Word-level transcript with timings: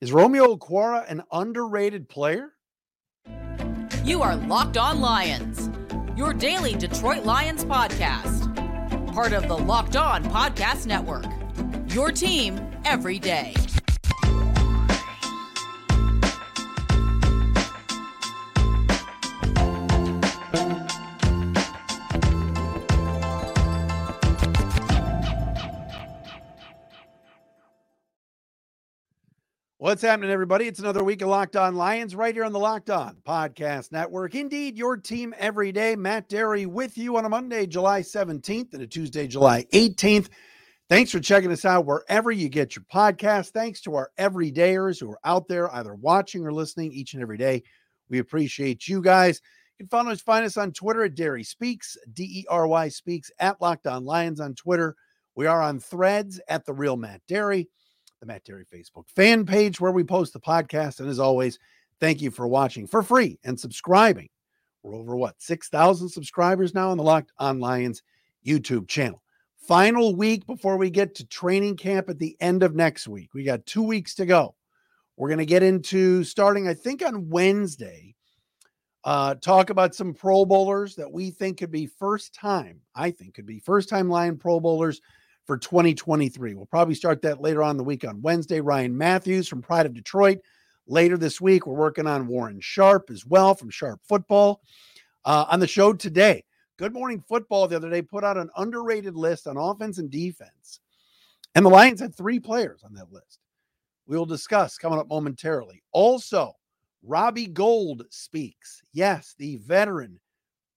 Is 0.00 0.12
Romeo 0.12 0.54
Okwara 0.54 1.10
an 1.10 1.24
underrated 1.32 2.08
player? 2.08 2.52
You 4.04 4.22
are 4.22 4.36
Locked 4.36 4.76
On 4.76 5.00
Lions, 5.00 5.70
your 6.16 6.32
daily 6.32 6.76
Detroit 6.76 7.24
Lions 7.24 7.64
podcast. 7.64 8.44
Part 9.12 9.32
of 9.32 9.48
the 9.48 9.58
Locked 9.58 9.96
On 9.96 10.22
Podcast 10.26 10.86
Network. 10.86 11.24
Your 11.92 12.12
team 12.12 12.60
every 12.84 13.18
day. 13.18 13.54
What's 29.88 30.02
happening, 30.02 30.30
everybody? 30.30 30.66
It's 30.66 30.80
another 30.80 31.02
week 31.02 31.22
of 31.22 31.30
Locked 31.30 31.56
On 31.56 31.74
Lions 31.74 32.14
right 32.14 32.34
here 32.34 32.44
on 32.44 32.52
the 32.52 32.58
Locked 32.58 32.90
On 32.90 33.16
Podcast 33.26 33.90
Network. 33.90 34.34
Indeed, 34.34 34.76
your 34.76 34.98
team 34.98 35.34
every 35.38 35.72
day. 35.72 35.96
Matt 35.96 36.28
Dery 36.28 36.66
with 36.66 36.98
you 36.98 37.16
on 37.16 37.24
a 37.24 37.28
Monday, 37.30 37.66
July 37.66 38.02
17th 38.02 38.74
and 38.74 38.82
a 38.82 38.86
Tuesday, 38.86 39.26
July 39.26 39.64
18th. 39.72 40.28
Thanks 40.90 41.10
for 41.10 41.20
checking 41.20 41.50
us 41.50 41.64
out 41.64 41.86
wherever 41.86 42.30
you 42.30 42.50
get 42.50 42.76
your 42.76 42.84
podcast. 42.92 43.52
Thanks 43.52 43.80
to 43.80 43.94
our 43.94 44.10
everydayers 44.18 45.00
who 45.00 45.10
are 45.10 45.20
out 45.24 45.48
there 45.48 45.74
either 45.74 45.94
watching 45.94 46.44
or 46.44 46.52
listening 46.52 46.92
each 46.92 47.14
and 47.14 47.22
every 47.22 47.38
day. 47.38 47.62
We 48.10 48.18
appreciate 48.18 48.88
you 48.88 49.00
guys. 49.00 49.40
You 49.78 49.86
can 49.86 49.88
find 49.88 50.08
us, 50.08 50.20
find 50.20 50.44
us 50.44 50.58
on 50.58 50.72
Twitter 50.72 51.04
at 51.04 51.14
Dery 51.14 51.46
Speaks, 51.46 51.96
D 52.12 52.24
E 52.24 52.44
R 52.50 52.66
Y 52.66 52.90
Speaks, 52.90 53.30
at 53.38 53.58
Locked 53.62 53.86
On 53.86 54.04
Lions 54.04 54.38
on 54.38 54.54
Twitter. 54.54 54.96
We 55.34 55.46
are 55.46 55.62
on 55.62 55.80
threads 55.80 56.38
at 56.46 56.66
The 56.66 56.74
Real 56.74 56.98
Matt 56.98 57.22
Dery 57.26 57.68
the 58.20 58.26
Matt 58.26 58.44
Dery 58.44 58.64
Facebook 58.66 59.08
fan 59.08 59.46
page 59.46 59.80
where 59.80 59.92
we 59.92 60.04
post 60.04 60.32
the 60.32 60.40
podcast. 60.40 61.00
And 61.00 61.08
as 61.08 61.18
always, 61.18 61.58
thank 62.00 62.20
you 62.20 62.30
for 62.30 62.48
watching 62.48 62.86
for 62.86 63.02
free 63.02 63.38
and 63.44 63.58
subscribing. 63.58 64.28
We're 64.82 64.94
over 64.94 65.16
what, 65.16 65.40
6,000 65.40 66.08
subscribers 66.08 66.74
now 66.74 66.90
on 66.90 66.96
the 66.96 67.02
Locked 67.02 67.32
On 67.38 67.60
Lions 67.60 68.02
YouTube 68.46 68.88
channel. 68.88 69.22
Final 69.56 70.14
week 70.14 70.46
before 70.46 70.76
we 70.76 70.88
get 70.88 71.14
to 71.16 71.26
training 71.26 71.76
camp 71.76 72.08
at 72.08 72.18
the 72.18 72.36
end 72.40 72.62
of 72.62 72.74
next 72.74 73.08
week. 73.08 73.34
We 73.34 73.44
got 73.44 73.66
two 73.66 73.82
weeks 73.82 74.14
to 74.16 74.26
go. 74.26 74.54
We're 75.16 75.28
going 75.28 75.38
to 75.38 75.46
get 75.46 75.64
into 75.64 76.22
starting, 76.24 76.68
I 76.68 76.74
think, 76.74 77.04
on 77.04 77.28
Wednesday. 77.28 78.14
Uh, 79.04 79.34
talk 79.34 79.70
about 79.70 79.94
some 79.94 80.14
Pro 80.14 80.44
Bowlers 80.44 80.94
that 80.96 81.10
we 81.10 81.30
think 81.30 81.58
could 81.58 81.70
be 81.70 81.86
first 81.86 82.34
time, 82.34 82.80
I 82.94 83.10
think 83.10 83.34
could 83.34 83.46
be 83.46 83.58
first 83.58 83.88
time 83.88 84.08
Lion 84.08 84.36
Pro 84.36 84.60
Bowlers 84.60 85.00
for 85.48 85.56
2023. 85.56 86.54
We'll 86.54 86.66
probably 86.66 86.94
start 86.94 87.22
that 87.22 87.40
later 87.40 87.62
on 87.62 87.78
the 87.78 87.82
week 87.82 88.06
on 88.06 88.20
Wednesday. 88.20 88.60
Ryan 88.60 88.96
Matthews 88.96 89.48
from 89.48 89.62
Pride 89.62 89.86
of 89.86 89.94
Detroit. 89.94 90.38
Later 90.86 91.16
this 91.16 91.40
week, 91.40 91.66
we're 91.66 91.74
working 91.74 92.06
on 92.06 92.28
Warren 92.28 92.60
Sharp 92.60 93.10
as 93.10 93.24
well 93.24 93.54
from 93.54 93.70
Sharp 93.70 94.00
Football. 94.06 94.60
Uh, 95.24 95.46
on 95.48 95.58
the 95.58 95.66
show 95.66 95.94
today, 95.94 96.44
Good 96.76 96.92
Morning 96.92 97.24
Football 97.26 97.66
the 97.66 97.76
other 97.76 97.88
day 97.88 98.02
put 98.02 98.24
out 98.24 98.36
an 98.36 98.50
underrated 98.58 99.16
list 99.16 99.46
on 99.46 99.56
offense 99.56 99.96
and 99.96 100.10
defense. 100.10 100.80
And 101.54 101.64
the 101.64 101.70
Lions 101.70 102.00
had 102.00 102.14
three 102.14 102.38
players 102.38 102.82
on 102.84 102.92
that 102.94 103.10
list. 103.10 103.40
We'll 104.06 104.26
discuss 104.26 104.76
coming 104.76 104.98
up 104.98 105.08
momentarily. 105.08 105.82
Also, 105.92 106.52
Robbie 107.02 107.46
Gould 107.46 108.04
speaks. 108.10 108.82
Yes, 108.92 109.34
the 109.38 109.56
veteran, 109.56 110.20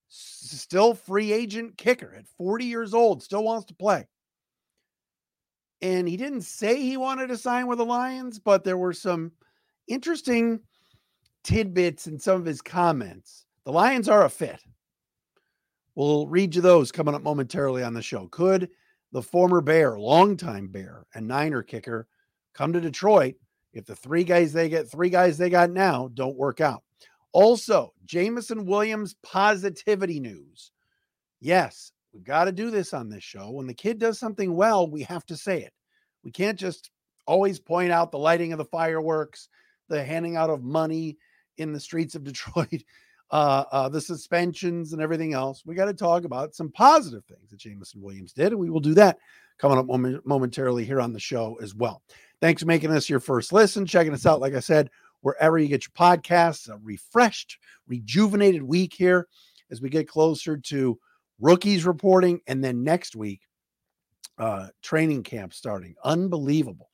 still 0.08 0.94
free 0.94 1.34
agent 1.34 1.78
kicker 1.78 2.16
at 2.18 2.28
40 2.38 2.66
years 2.66 2.94
old, 2.94 3.22
still 3.22 3.44
wants 3.44 3.66
to 3.66 3.76
play 3.76 4.08
and 5.82 6.08
he 6.08 6.18
didn't 6.18 6.42
say 6.42 6.82
he 6.82 6.98
wanted 6.98 7.28
to 7.28 7.38
sign 7.38 7.68
with 7.68 7.80
the 7.80 7.86
Lions, 7.86 8.40
but 8.40 8.64
there 8.64 8.78
were 8.78 8.94
some 8.94 9.32
interesting 9.88 10.60
tidbits 11.44 12.08
in 12.08 12.20
some 12.20 12.40
of 12.40 12.46
his 12.46 12.62
comments. 12.62 13.46
The 13.66 13.72
Lions 13.72 14.08
are 14.08 14.26
a 14.26 14.30
fit. 14.30 14.60
We'll 15.96 16.28
read 16.28 16.56
you 16.56 16.62
those 16.62 16.92
coming 16.92 17.16
up 17.16 17.24
momentarily 17.24 17.84
on 17.84 17.94
the 17.94 18.02
show. 18.02 18.28
Could 18.28 18.70
the 19.12 19.22
former 19.22 19.62
Bear, 19.62 20.00
longtime 20.00 20.68
Bear, 20.68 21.06
and 21.14 21.28
Niner 21.28 21.64
kicker 21.64 22.08
come 22.54 22.72
to 22.74 22.82
Detroit 22.82 23.36
if 23.74 23.86
the 23.86 23.96
three 23.96 24.24
guys 24.24 24.54
they 24.54 24.70
get, 24.70 24.90
three 24.90 25.10
guys 25.10 25.38
they 25.38 25.50
got 25.50 25.70
now, 25.72 26.10
don't 26.14 26.38
work 26.38 26.62
out? 26.62 26.84
Also, 27.34 27.94
Jameson 28.06 28.66
Williams 28.66 29.16
positivity 29.24 30.20
news. 30.20 30.72
Yes, 31.40 31.92
We've 32.14 32.24
got 32.24 32.46
to 32.46 32.52
do 32.52 32.72
this 32.72 32.94
on 32.94 33.10
this 33.10 33.24
show. 33.24 33.52
When 33.52 33.68
the 33.68 33.74
kid 33.74 34.00
does 34.00 34.20
something 34.20 34.54
well, 34.56 34.90
we 34.90 35.04
have 35.04 35.26
to 35.28 35.38
say 35.38 35.62
it. 35.62 35.74
We 36.24 36.32
can't 36.32 36.60
just 36.60 36.92
always 37.26 37.60
point 37.60 37.92
out 37.92 38.12
the 38.12 38.20
lighting 38.20 38.52
of 38.52 38.58
the 38.58 38.66
fireworks, 38.66 39.48
the 39.88 40.04
handing 40.04 40.36
out 40.36 40.50
of 40.50 40.64
money 40.64 41.18
in 41.58 41.74
the 41.74 41.80
streets 41.80 42.16
of 42.16 42.24
Detroit, 42.26 42.84
uh, 43.32 43.64
uh, 43.72 43.90
the 43.90 44.02
suspensions, 44.02 44.94
and 44.94 45.02
everything 45.02 45.34
else. 45.34 45.64
We 45.66 45.76
got 45.76 45.86
to 45.86 45.94
talk 45.94 46.26
about 46.26 46.54
some 46.54 46.72
positive 46.72 47.24
things 47.26 47.50
that 47.50 47.60
Jameson 47.60 48.02
Williams 48.02 48.34
did, 48.34 48.52
and 48.52 48.60
we 48.60 48.70
will 48.70 48.82
do 48.82 48.94
that 48.96 49.18
coming 49.58 49.78
up 49.78 49.86
moment- 49.86 50.26
momentarily 50.26 50.84
here 50.84 51.00
on 51.00 51.14
the 51.14 51.20
show 51.20 51.58
as 51.62 51.74
well. 51.74 52.02
Thanks 52.42 52.62
for 52.62 52.68
making 52.68 52.92
us 52.92 53.10
your 53.10 53.20
first 53.20 53.54
listen, 53.54 53.86
checking 53.86 54.14
us 54.14 54.26
out. 54.26 54.42
Like 54.42 54.56
I 54.56 54.60
said, 54.60 54.90
wherever 55.22 55.58
you 55.58 55.68
get 55.68 55.86
your 55.86 55.94
podcasts, 55.94 56.68
a 56.68 56.78
refreshed, 56.78 57.58
rejuvenated 57.88 58.64
week 58.64 58.94
here 58.94 59.28
as 59.70 59.82
we 59.82 59.90
get 59.90 60.08
closer 60.08 60.58
to 60.58 61.00
rookies 61.42 61.86
reporting, 61.86 62.40
and 62.48 62.64
then 62.64 62.84
next 62.84 63.16
week, 63.16 63.42
uh, 64.38 64.68
training 64.82 65.24
camp 65.24 65.54
starting. 65.54 65.96
Unbelievable 66.04 66.90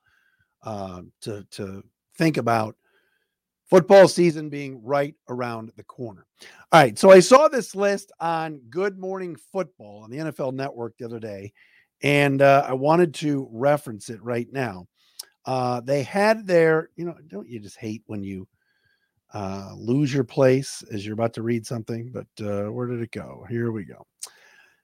uh, 0.63 1.01
to 1.21 1.45
to 1.51 1.83
think 2.17 2.37
about 2.37 2.75
football 3.69 4.07
season 4.07 4.49
being 4.49 4.81
right 4.83 5.15
around 5.29 5.71
the 5.75 5.83
corner. 5.83 6.25
All 6.71 6.81
right, 6.81 6.97
so 6.97 7.11
I 7.11 7.19
saw 7.19 7.47
this 7.47 7.75
list 7.75 8.11
on 8.19 8.61
Good 8.69 8.97
Morning 8.97 9.35
Football 9.51 10.03
on 10.03 10.09
the 10.09 10.17
NFL 10.17 10.53
Network 10.53 10.97
the 10.97 11.05
other 11.05 11.19
day, 11.19 11.53
and 12.01 12.41
uh, 12.41 12.65
I 12.67 12.73
wanted 12.73 13.13
to 13.15 13.47
reference 13.51 14.09
it 14.09 14.21
right 14.23 14.47
now. 14.51 14.87
Uh, 15.45 15.79
they 15.79 16.03
had 16.03 16.45
their, 16.45 16.89
you 16.95 17.05
know, 17.05 17.15
don't 17.27 17.47
you 17.47 17.59
just 17.59 17.77
hate 17.77 18.03
when 18.07 18.23
you 18.23 18.47
uh, 19.33 19.73
lose 19.75 20.13
your 20.13 20.23
place 20.23 20.83
as 20.91 21.05
you're 21.05 21.13
about 21.13 21.33
to 21.33 21.41
read 21.41 21.65
something? 21.65 22.11
But 22.11 22.45
uh, 22.45 22.71
where 22.71 22.87
did 22.87 23.01
it 23.01 23.11
go? 23.11 23.45
Here 23.49 23.71
we 23.71 23.85
go. 23.85 24.05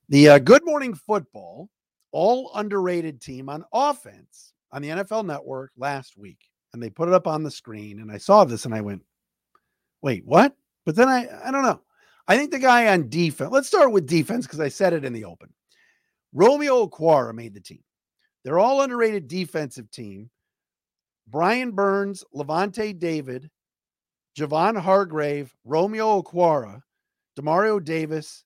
The 0.09 0.29
uh, 0.29 0.39
Good 0.39 0.65
Morning 0.65 0.93
Football, 0.93 1.69
all 2.11 2.51
underrated 2.55 3.21
team 3.21 3.49
on 3.49 3.65
offense 3.73 4.53
on 4.71 4.81
the 4.81 4.89
NFL 4.89 5.25
Network 5.25 5.71
last 5.77 6.17
week, 6.17 6.39
and 6.73 6.81
they 6.81 6.89
put 6.89 7.07
it 7.07 7.13
up 7.13 7.27
on 7.27 7.43
the 7.43 7.51
screen. 7.51 7.99
And 7.99 8.11
I 8.11 8.17
saw 8.17 8.43
this 8.43 8.65
and 8.65 8.73
I 8.73 8.81
went, 8.81 9.03
"Wait, 10.01 10.25
what?" 10.25 10.55
But 10.85 10.95
then 10.95 11.07
I, 11.07 11.27
I 11.45 11.51
don't 11.51 11.63
know. 11.63 11.81
I 12.27 12.37
think 12.37 12.51
the 12.51 12.59
guy 12.59 12.87
on 12.93 13.09
defense. 13.09 13.51
Let's 13.51 13.67
start 13.67 13.91
with 13.91 14.07
defense 14.07 14.45
because 14.45 14.59
I 14.59 14.69
said 14.69 14.93
it 14.93 15.05
in 15.05 15.13
the 15.13 15.25
open. 15.25 15.53
Romeo 16.33 16.87
Okwara 16.87 17.33
made 17.33 17.53
the 17.53 17.61
team. 17.61 17.83
They're 18.43 18.59
all 18.59 18.81
underrated 18.81 19.27
defensive 19.27 19.89
team. 19.91 20.29
Brian 21.27 21.71
Burns, 21.71 22.23
Lavonte 22.35 22.97
David, 22.97 23.49
Javon 24.37 24.79
Hargrave, 24.79 25.53
Romeo 25.63 26.21
Okwara, 26.21 26.81
Demario 27.37 27.83
Davis, 27.83 28.45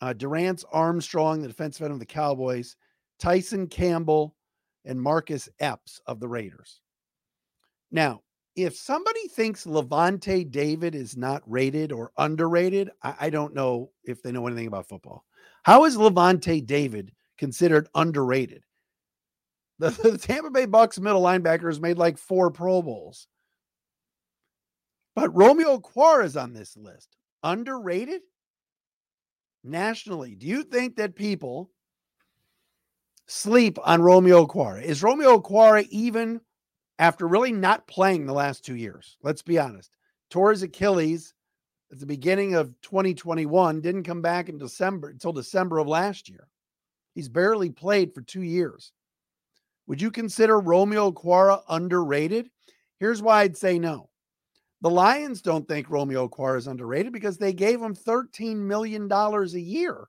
uh, 0.00 0.12
Dorance 0.16 0.64
Armstrong, 0.72 1.40
the 1.40 1.48
defensive 1.48 1.84
end 1.84 1.92
of 1.92 1.98
the 1.98 2.06
Cowboys, 2.06 2.76
Tyson 3.18 3.66
Campbell, 3.66 4.34
and 4.84 5.00
Marcus 5.00 5.48
Epps 5.60 6.00
of 6.06 6.20
the 6.20 6.28
Raiders. 6.28 6.80
Now, 7.90 8.22
if 8.54 8.76
somebody 8.76 9.28
thinks 9.28 9.66
Lavonte 9.66 10.50
David 10.50 10.94
is 10.94 11.16
not 11.16 11.42
rated 11.46 11.92
or 11.92 12.12
underrated, 12.18 12.90
I, 13.02 13.14
I 13.20 13.30
don't 13.30 13.54
know 13.54 13.90
if 14.04 14.22
they 14.22 14.32
know 14.32 14.46
anything 14.46 14.66
about 14.66 14.88
football. 14.88 15.24
How 15.62 15.84
is 15.84 15.96
Lavonte 15.96 16.64
David 16.66 17.12
considered 17.38 17.88
underrated? 17.94 18.64
The, 19.78 19.90
the 20.10 20.18
Tampa 20.18 20.50
Bay 20.50 20.66
Bucks 20.66 20.98
middle 20.98 21.22
linebackers 21.22 21.80
made 21.80 21.98
like 21.98 22.18
four 22.18 22.50
Pro 22.50 22.82
Bowls. 22.82 23.28
But 25.18 25.34
Romeo 25.34 25.78
Okwara 25.78 26.24
is 26.24 26.36
on 26.36 26.52
this 26.52 26.76
list. 26.76 27.16
Underrated? 27.42 28.20
nationally, 29.64 30.36
do 30.36 30.46
you 30.46 30.62
think 30.62 30.94
that 30.94 31.16
people 31.16 31.72
sleep 33.26 33.80
on 33.84 34.00
Romeo 34.00 34.46
Okwara? 34.46 34.80
Is 34.80 35.02
Romeo 35.02 35.40
Okwara 35.40 35.88
even 35.90 36.40
after 37.00 37.26
really 37.26 37.50
not 37.50 37.88
playing 37.88 38.26
the 38.26 38.32
last 38.32 38.64
two 38.64 38.76
years? 38.76 39.16
Let's 39.20 39.42
be 39.42 39.58
honest. 39.58 39.90
tore 40.30 40.52
his 40.52 40.62
Achilles 40.62 41.34
at 41.90 41.98
the 41.98 42.06
beginning 42.06 42.54
of 42.54 42.80
2021, 42.82 43.80
didn't 43.80 44.04
come 44.04 44.22
back 44.22 44.48
in 44.48 44.56
December 44.56 45.08
until 45.08 45.32
December 45.32 45.78
of 45.78 45.88
last 45.88 46.28
year. 46.28 46.46
He's 47.16 47.28
barely 47.28 47.70
played 47.70 48.14
for 48.14 48.22
two 48.22 48.42
years. 48.42 48.92
Would 49.88 50.00
you 50.00 50.12
consider 50.12 50.60
Romeo 50.60 51.10
Okwara 51.10 51.62
underrated? 51.68 52.50
Here's 53.00 53.20
why 53.20 53.40
I'd 53.40 53.56
say 53.56 53.80
no. 53.80 54.07
The 54.80 54.90
Lions 54.90 55.42
don't 55.42 55.66
think 55.66 55.90
Romeo 55.90 56.28
Okwara 56.28 56.58
is 56.58 56.68
underrated 56.68 57.12
because 57.12 57.36
they 57.36 57.52
gave 57.52 57.82
him 57.82 57.96
$13 57.96 58.56
million 58.56 59.10
a 59.10 59.44
year 59.58 60.08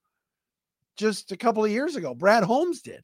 just 0.95 1.31
a 1.31 1.37
couple 1.37 1.65
of 1.65 1.71
years 1.71 1.95
ago. 1.95 2.13
Brad 2.13 2.43
Holmes 2.43 2.81
did. 2.81 3.03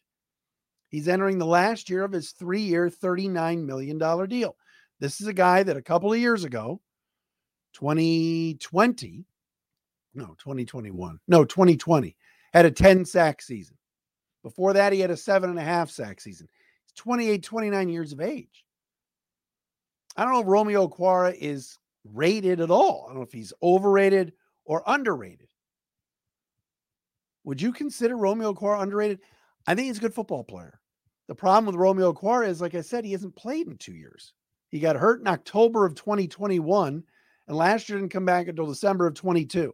He's 0.90 1.08
entering 1.08 1.40
the 1.40 1.46
last 1.46 1.90
year 1.90 2.04
of 2.04 2.12
his 2.12 2.32
three 2.32 2.62
year, 2.62 2.90
$39 2.90 3.66
million 3.66 3.98
deal. 4.28 4.56
This 5.00 5.22
is 5.22 5.28
a 5.28 5.34
guy 5.34 5.64
that 5.64 5.76
a 5.76 5.82
couple 5.82 6.14
of 6.14 6.20
years 6.20 6.44
ago, 6.44 6.82
2020, 7.74 9.26
no, 10.14 10.26
2021, 10.38 11.20
no, 11.28 11.46
2020, 11.46 12.16
had 12.54 12.66
a 12.66 12.72
10 12.72 13.06
sack 13.06 13.42
season. 13.42 13.76
Before 14.44 14.74
that, 14.74 14.94
he 14.94 15.00
had 15.00 15.12
a 15.12 15.18
seven 15.18 15.50
and 15.50 15.60
a 15.60 15.64
half 15.64 15.90
sack 15.90 16.22
season. 16.22 16.48
He's 16.84 16.94
28, 16.94 17.44
29 17.44 17.90
years 17.90 18.14
of 18.14 18.22
age. 18.22 18.65
I 20.16 20.24
don't 20.24 20.34
know 20.34 20.42
if 20.42 20.48
Romeo 20.48 20.88
Okwara 20.88 21.36
is 21.40 21.78
rated 22.14 22.62
at 22.62 22.72
all. 22.72 23.06
I 23.06 23.10
don't 23.10 23.18
know 23.18 23.24
if 23.24 23.34
he's 23.34 23.54
overrated 23.62 24.34
or 24.64 24.84
underrated. 24.88 25.50
Would 27.44 27.62
you 27.62 27.74
consider 27.74 28.18
Romeo 28.18 28.54
Okwara 28.54 28.82
underrated? 28.82 29.20
I 29.68 29.76
think 29.76 29.88
he's 29.88 29.98
a 29.98 30.02
good 30.02 30.14
football 30.14 30.44
player. 30.44 30.80
The 31.28 31.36
problem 31.36 31.66
with 31.66 31.76
Romeo 31.76 32.14
Okwara 32.14 32.48
is, 32.48 32.62
like 32.62 32.76
I 32.76 32.82
said, 32.82 33.04
he 33.04 33.12
hasn't 33.12 33.36
played 33.36 33.68
in 33.68 33.78
two 33.78 33.94
years. 33.94 34.34
He 34.70 34.80
got 34.80 34.96
hurt 34.96 35.22
in 35.22 35.28
October 35.28 35.86
of 35.86 35.96
2021, 35.96 37.04
and 37.48 37.58
last 37.58 37.90
year 37.90 38.00
didn't 38.00 38.12
come 38.12 38.26
back 38.26 38.48
until 38.48 38.68
December 38.68 39.08
of 39.08 39.16
22. 39.16 39.74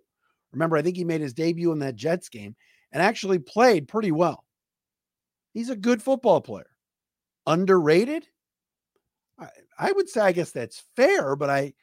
Remember, 0.54 0.78
I 0.78 0.82
think 0.82 0.98
he 0.98 1.04
made 1.04 1.22
his 1.22 1.34
debut 1.34 1.72
in 1.72 1.80
that 1.80 1.96
Jets 1.96 2.30
game 2.30 2.56
and 2.92 3.02
actually 3.02 3.40
played 3.40 3.88
pretty 3.88 4.12
well. 4.12 4.46
He's 5.54 5.70
a 5.70 5.76
good 5.76 6.02
football 6.02 6.42
player. 6.42 6.70
Underrated? 7.48 8.28
I, 9.42 9.48
I 9.80 9.92
would 9.92 10.08
say, 10.08 10.22
I 10.22 10.32
guess 10.32 10.52
that's 10.52 10.84
fair, 10.96 11.36
but 11.36 11.50
I, 11.50 11.74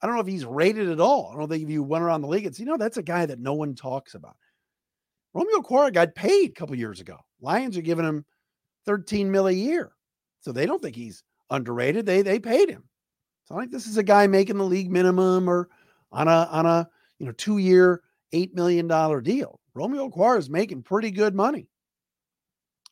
I 0.00 0.06
don't 0.06 0.14
know 0.14 0.22
if 0.22 0.26
he's 0.26 0.44
rated 0.44 0.88
at 0.88 1.00
all. 1.00 1.32
I 1.34 1.38
don't 1.38 1.48
think 1.48 1.64
if 1.64 1.70
you 1.70 1.82
went 1.82 2.04
around 2.04 2.22
the 2.22 2.28
league 2.28 2.46
and 2.46 2.54
see, 2.54 2.62
you 2.62 2.68
know, 2.68 2.76
that's 2.76 2.96
a 2.96 3.02
guy 3.02 3.26
that 3.26 3.40
no 3.40 3.54
one 3.54 3.74
talks 3.74 4.14
about. 4.14 4.36
Romeo 5.34 5.58
Okwara 5.58 5.92
got 5.92 6.14
paid 6.14 6.50
a 6.50 6.54
couple 6.54 6.76
years 6.76 7.00
ago. 7.00 7.18
Lions 7.40 7.76
are 7.76 7.82
giving 7.82 8.04
him 8.04 8.24
13 8.86 9.30
mil 9.30 9.48
a 9.48 9.52
year. 9.52 9.92
So 10.40 10.52
they 10.52 10.66
don't 10.66 10.80
think 10.80 10.96
he's 10.96 11.22
underrated. 11.50 12.06
They 12.06 12.22
they 12.22 12.38
paid 12.38 12.70
him. 12.70 12.84
It's 13.42 13.50
not 13.50 13.58
like 13.58 13.70
this 13.70 13.86
is 13.86 13.96
a 13.96 14.02
guy 14.02 14.26
making 14.26 14.56
the 14.56 14.64
league 14.64 14.90
minimum 14.90 15.48
or 15.48 15.68
on 16.12 16.28
a 16.28 16.48
on 16.50 16.64
a 16.66 16.88
you 17.18 17.26
know 17.26 17.32
two 17.32 17.58
year 17.58 18.02
eight 18.32 18.54
million 18.54 18.86
dollar 18.86 19.20
deal. 19.20 19.60
Romeo 19.74 20.08
Okwara 20.08 20.38
is 20.38 20.48
making 20.48 20.82
pretty 20.82 21.10
good 21.10 21.34
money 21.34 21.68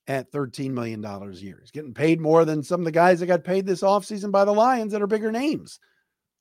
at 0.08 0.30
$13 0.32 0.70
million 0.70 1.04
a 1.04 1.30
year. 1.32 1.58
He's 1.60 1.70
getting 1.70 1.94
paid 1.94 2.20
more 2.20 2.44
than 2.44 2.62
some 2.62 2.80
of 2.80 2.84
the 2.84 2.92
guys 2.92 3.20
that 3.20 3.26
got 3.26 3.44
paid 3.44 3.66
this 3.66 3.82
offseason 3.82 4.30
by 4.30 4.44
the 4.44 4.52
Lions 4.52 4.92
that 4.92 5.02
are 5.02 5.06
bigger 5.06 5.32
names, 5.32 5.80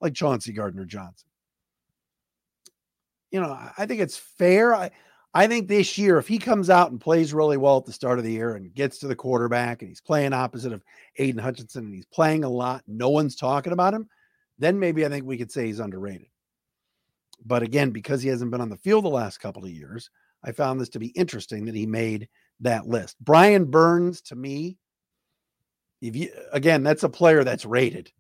like 0.02 0.14
Chauncey 0.14 0.54
Gardner 0.54 0.86
Johnson. 0.86 1.28
You 3.32 3.42
know, 3.42 3.58
I 3.78 3.86
think 3.86 4.02
it's 4.02 4.18
fair. 4.18 4.74
I, 4.76 4.92
I 5.34 5.48
think 5.48 5.68
this 5.68 5.98
year, 5.98 6.18
if 6.18 6.28
he 6.28 6.38
comes 6.38 6.70
out 6.70 6.92
and 6.92 7.02
plays 7.02 7.34
really 7.34 7.58
well 7.58 7.78
at 7.78 7.86
the 7.86 7.92
start 7.92 8.20
of 8.20 8.24
the 8.24 8.32
year 8.32 8.56
and 8.56 8.74
gets 8.74 9.00
to 9.00 9.08
the 9.08 9.16
quarterback 9.16 9.82
and 9.82 9.90
he's 9.90 10.00
playing 10.00 10.32
opposite 10.32 10.72
of 10.72 10.84
Aidan 11.18 11.42
Hutchinson 11.42 11.86
and 11.86 11.94
he's 11.94 12.06
playing 12.06 12.44
a 12.44 12.50
lot, 12.50 12.84
no 12.88 13.10
one's 13.10 13.36
talking 13.36 13.74
about 13.74 13.94
him, 13.94 14.08
then 14.60 14.80
maybe 14.80 15.06
I 15.06 15.10
think 15.10 15.26
we 15.26 15.38
could 15.38 15.52
say 15.52 15.66
he's 15.66 15.80
underrated. 15.80 16.28
But 17.46 17.64
again, 17.64 17.90
because 17.90 18.22
he 18.22 18.30
hasn't 18.30 18.52
been 18.52 18.62
on 18.62 18.70
the 18.70 18.78
field 18.78 19.04
the 19.04 19.10
last 19.10 19.40
couple 19.40 19.66
of 19.66 19.72
years, 19.72 20.10
I 20.44 20.52
found 20.52 20.80
this 20.80 20.90
to 20.90 21.00
be 21.00 21.08
interesting 21.08 21.66
that 21.66 21.76
he 21.76 21.86
made 21.86 22.30
that 22.62 22.88
list. 22.88 23.18
Brian 23.20 23.66
Burns, 23.66 24.22
to 24.24 24.36
me, 24.36 24.78
if 26.02 26.16
you 26.16 26.30
again, 26.52 26.84
that's 26.84 27.04
a 27.04 27.10
player 27.10 27.44
that's 27.44 27.66
rated. 27.66 28.12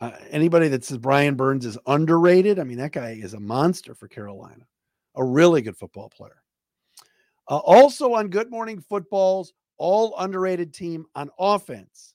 Uh, 0.00 0.12
anybody 0.30 0.68
that 0.68 0.84
says 0.84 0.98
Brian 0.98 1.34
Burns 1.34 1.64
is 1.64 1.78
underrated, 1.86 2.58
I 2.58 2.64
mean, 2.64 2.78
that 2.78 2.92
guy 2.92 3.18
is 3.20 3.34
a 3.34 3.40
monster 3.40 3.94
for 3.94 4.08
Carolina 4.08 4.66
a 5.14 5.24
really 5.24 5.62
good 5.62 5.76
football 5.76 6.08
player. 6.08 6.42
Uh, 7.48 7.58
also 7.58 8.14
on 8.14 8.28
Good 8.28 8.50
Morning 8.50 8.80
Football's 8.80 9.52
all 9.76 10.14
underrated 10.18 10.72
team 10.72 11.06
on 11.14 11.30
offense, 11.38 12.14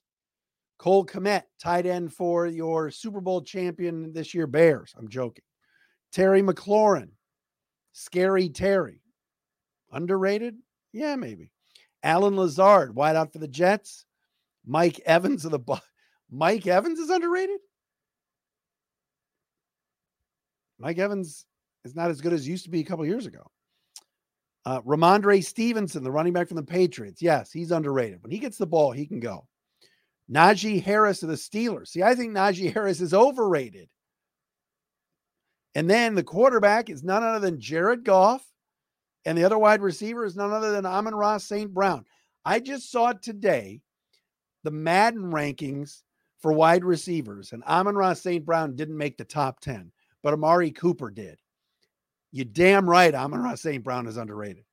Cole 0.78 1.04
Kmet, 1.04 1.42
tight 1.60 1.86
end 1.86 2.12
for 2.12 2.46
your 2.46 2.90
Super 2.90 3.20
Bowl 3.20 3.42
champion 3.42 4.12
this 4.12 4.34
year, 4.34 4.46
Bears. 4.46 4.94
I'm 4.96 5.08
joking. 5.08 5.44
Terry 6.10 6.42
McLaurin, 6.42 7.10
Scary 7.92 8.48
Terry. 8.48 9.02
Underrated? 9.92 10.56
Yeah, 10.92 11.16
maybe. 11.16 11.52
Allen 12.02 12.36
Lazard, 12.36 12.94
wide 12.94 13.16
out 13.16 13.32
for 13.32 13.38
the 13.38 13.48
Jets. 13.48 14.04
Mike 14.66 15.00
Evans 15.06 15.44
of 15.44 15.52
the 15.52 15.80
Mike 16.30 16.66
Evans 16.66 16.98
is 16.98 17.10
underrated. 17.10 17.60
Mike 20.78 20.98
Evans 20.98 21.44
is 21.84 21.94
not 21.94 22.10
as 22.10 22.20
good 22.20 22.32
as 22.32 22.48
used 22.48 22.64
to 22.64 22.70
be 22.70 22.80
a 22.80 22.84
couple 22.84 23.04
years 23.04 23.26
ago. 23.26 23.50
Uh, 24.64 24.80
Rhamondre 24.82 25.44
Stevenson, 25.44 26.04
the 26.04 26.10
running 26.10 26.32
back 26.32 26.48
from 26.48 26.56
the 26.56 26.62
Patriots. 26.62 27.22
Yes, 27.22 27.50
he's 27.50 27.70
underrated. 27.70 28.22
When 28.22 28.30
he 28.30 28.38
gets 28.38 28.58
the 28.58 28.66
ball, 28.66 28.92
he 28.92 29.06
can 29.06 29.20
go. 29.20 29.46
Najee 30.30 30.82
Harris 30.82 31.22
of 31.22 31.28
the 31.28 31.34
Steelers. 31.34 31.88
See, 31.88 32.02
I 32.02 32.14
think 32.14 32.32
Najee 32.32 32.72
Harris 32.72 33.00
is 33.00 33.14
overrated. 33.14 33.88
And 35.74 35.88
then 35.88 36.14
the 36.14 36.22
quarterback 36.22 36.90
is 36.90 37.02
none 37.02 37.22
other 37.22 37.40
than 37.40 37.60
Jared 37.60 38.04
Goff, 38.04 38.44
and 39.24 39.36
the 39.36 39.44
other 39.44 39.58
wide 39.58 39.82
receiver 39.82 40.24
is 40.24 40.36
none 40.36 40.52
other 40.52 40.72
than 40.72 40.86
Amon-Ra 40.86 41.38
St. 41.38 41.72
Brown. 41.72 42.04
I 42.44 42.60
just 42.60 42.90
saw 42.90 43.12
today 43.12 43.80
the 44.64 44.70
Madden 44.70 45.30
rankings 45.30 46.02
for 46.38 46.52
wide 46.52 46.84
receivers, 46.84 47.52
and 47.52 47.62
Amon-Ra 47.64 48.14
St. 48.14 48.44
Brown 48.44 48.76
didn't 48.76 48.96
make 48.96 49.18
the 49.18 49.24
top 49.24 49.60
10, 49.60 49.92
but 50.22 50.32
Amari 50.32 50.70
Cooper 50.70 51.10
did. 51.10 51.38
You 52.32 52.44
damn 52.44 52.88
right, 52.88 53.14
Amon-Ra 53.14 53.56
St. 53.56 53.84
Brown 53.84 54.06
is 54.06 54.16
underrated. 54.16 54.64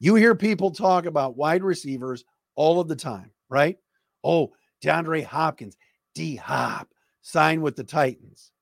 You 0.00 0.14
hear 0.16 0.34
people 0.34 0.70
talk 0.70 1.06
about 1.06 1.36
wide 1.36 1.62
receivers 1.62 2.24
all 2.56 2.80
of 2.80 2.88
the 2.88 2.96
time, 2.96 3.30
right? 3.48 3.78
Oh, 4.22 4.52
DeAndre 4.82 5.24
Hopkins, 5.24 5.76
D 6.14 6.36
Hop, 6.36 6.88
signed 7.22 7.62
with 7.62 7.76
the 7.76 7.84
Titans. 7.84 8.52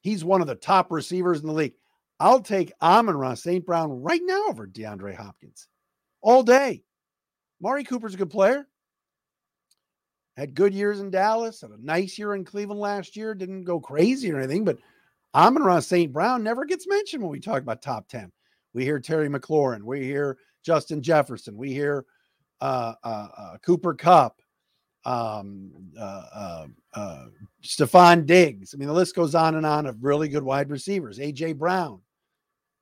He's 0.00 0.24
one 0.24 0.40
of 0.40 0.46
the 0.46 0.54
top 0.54 0.90
receivers 0.90 1.40
in 1.40 1.46
the 1.46 1.52
league. 1.52 1.74
I'll 2.20 2.42
take 2.42 2.72
Amon-Ra 2.82 3.32
St. 3.34 3.64
Brown 3.64 4.02
right 4.02 4.20
now 4.22 4.44
over 4.48 4.66
DeAndre 4.66 5.16
Hopkins 5.16 5.66
all 6.20 6.42
day. 6.42 6.84
Mari 7.62 7.82
Cooper's 7.82 8.14
a 8.14 8.18
good 8.18 8.30
player. 8.30 8.66
Had 10.36 10.54
good 10.54 10.74
years 10.74 11.00
in 11.00 11.10
Dallas, 11.10 11.62
had 11.62 11.70
a 11.70 11.84
nice 11.84 12.18
year 12.18 12.34
in 12.34 12.44
Cleveland 12.44 12.80
last 12.80 13.16
year. 13.16 13.34
Didn't 13.34 13.64
go 13.64 13.80
crazy 13.80 14.30
or 14.30 14.38
anything, 14.38 14.64
but 14.64 14.78
Amon-Ra 15.34 15.80
St. 15.80 16.12
Brown 16.12 16.42
never 16.42 16.66
gets 16.66 16.86
mentioned 16.86 17.22
when 17.22 17.32
we 17.32 17.40
talk 17.40 17.62
about 17.62 17.82
top 17.82 18.06
10. 18.08 18.30
We 18.74 18.84
hear 18.84 19.00
Terry 19.00 19.28
McLaurin, 19.28 19.82
we 19.82 20.04
hear 20.04 20.38
Justin 20.62 21.02
Jefferson, 21.02 21.56
we 21.56 21.72
hear 21.72 22.04
uh, 22.60 22.94
uh, 23.02 23.28
uh, 23.36 23.56
Cooper 23.62 23.94
Kupp, 23.94 24.40
um, 25.04 25.70
uh, 25.98 26.24
uh, 26.34 26.66
uh, 26.94 27.26
Stefon 27.64 28.26
Diggs. 28.26 28.74
I 28.74 28.76
mean, 28.76 28.88
the 28.88 28.94
list 28.94 29.16
goes 29.16 29.34
on 29.34 29.54
and 29.56 29.66
on 29.66 29.86
of 29.86 30.04
really 30.04 30.28
good 30.28 30.42
wide 30.42 30.70
receivers. 30.70 31.18
AJ 31.18 31.56
Brown. 31.56 32.00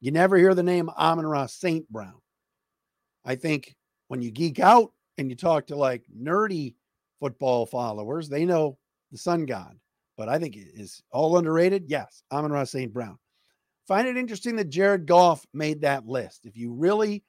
You 0.00 0.10
never 0.12 0.36
hear 0.36 0.54
the 0.54 0.62
name 0.62 0.90
Amon-Ra 0.90 1.46
St. 1.46 1.88
Brown. 1.90 2.20
I 3.24 3.34
think 3.34 3.74
when 4.08 4.22
you 4.22 4.30
geek 4.30 4.60
out 4.60 4.92
and 5.18 5.28
you 5.28 5.36
talk 5.36 5.66
to 5.66 5.76
like 5.76 6.04
nerdy 6.16 6.74
football 7.20 7.66
followers, 7.66 8.28
they 8.28 8.44
know 8.44 8.78
the 9.10 9.18
sun 9.18 9.44
god 9.44 9.78
but 10.18 10.28
I 10.28 10.38
think 10.38 10.56
it 10.56 10.66
is 10.74 11.00
all 11.12 11.38
underrated. 11.38 11.84
Yes, 11.86 12.24
Amon-Ra 12.32 12.64
St. 12.64 12.92
Brown. 12.92 13.16
Find 13.86 14.06
it 14.06 14.18
interesting 14.18 14.56
that 14.56 14.68
Jared 14.68 15.06
Goff 15.06 15.46
made 15.54 15.80
that 15.80 16.06
list. 16.06 16.44
If 16.44 16.56
you 16.56 16.72
really 16.72 17.22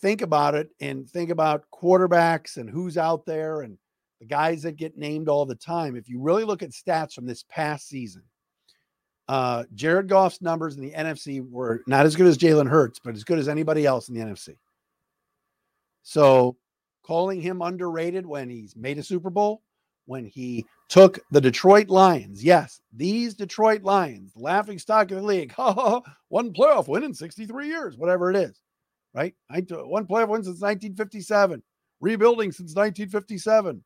think 0.00 0.22
about 0.22 0.54
it 0.54 0.70
and 0.80 1.08
think 1.08 1.30
about 1.30 1.66
quarterbacks 1.72 2.56
and 2.56 2.68
who's 2.68 2.96
out 2.96 3.26
there 3.26 3.60
and 3.60 3.76
the 4.18 4.26
guys 4.26 4.62
that 4.62 4.76
get 4.76 4.96
named 4.96 5.28
all 5.28 5.44
the 5.44 5.54
time, 5.54 5.94
if 5.94 6.08
you 6.08 6.20
really 6.20 6.42
look 6.42 6.62
at 6.62 6.70
stats 6.70 7.12
from 7.12 7.26
this 7.26 7.44
past 7.44 7.86
season, 7.86 8.22
uh, 9.28 9.64
Jared 9.74 10.08
Goff's 10.08 10.40
numbers 10.40 10.76
in 10.76 10.82
the 10.82 10.92
NFC 10.92 11.46
were 11.48 11.82
not 11.86 12.06
as 12.06 12.16
good 12.16 12.26
as 12.26 12.38
Jalen 12.38 12.68
Hurts, 12.68 12.98
but 12.98 13.14
as 13.14 13.24
good 13.24 13.38
as 13.38 13.48
anybody 13.48 13.84
else 13.84 14.08
in 14.08 14.14
the 14.14 14.20
NFC. 14.20 14.56
So 16.02 16.56
calling 17.04 17.40
him 17.40 17.60
underrated 17.60 18.26
when 18.26 18.48
he's 18.48 18.74
made 18.74 18.98
a 18.98 19.02
Super 19.02 19.30
Bowl, 19.30 19.62
when 20.06 20.24
he 20.24 20.64
took 20.88 21.18
the 21.30 21.40
Detroit 21.40 21.90
Lions. 21.90 22.42
Yes, 22.42 22.80
these 22.94 23.34
Detroit 23.34 23.82
Lions, 23.82 24.32
laughing 24.34 24.78
stock 24.78 25.10
of 25.10 25.18
the 25.18 25.22
league. 25.22 25.52
one 26.28 26.52
playoff 26.52 26.88
win 26.88 27.04
in 27.04 27.12
63 27.12 27.68
years, 27.68 27.96
whatever 27.98 28.30
it 28.30 28.36
is, 28.36 28.62
right? 29.14 29.34
One 29.50 30.06
playoff 30.06 30.28
win 30.28 30.42
since 30.42 30.62
1957, 30.62 31.62
rebuilding 32.00 32.52
since 32.52 32.74
1957. 32.74 33.84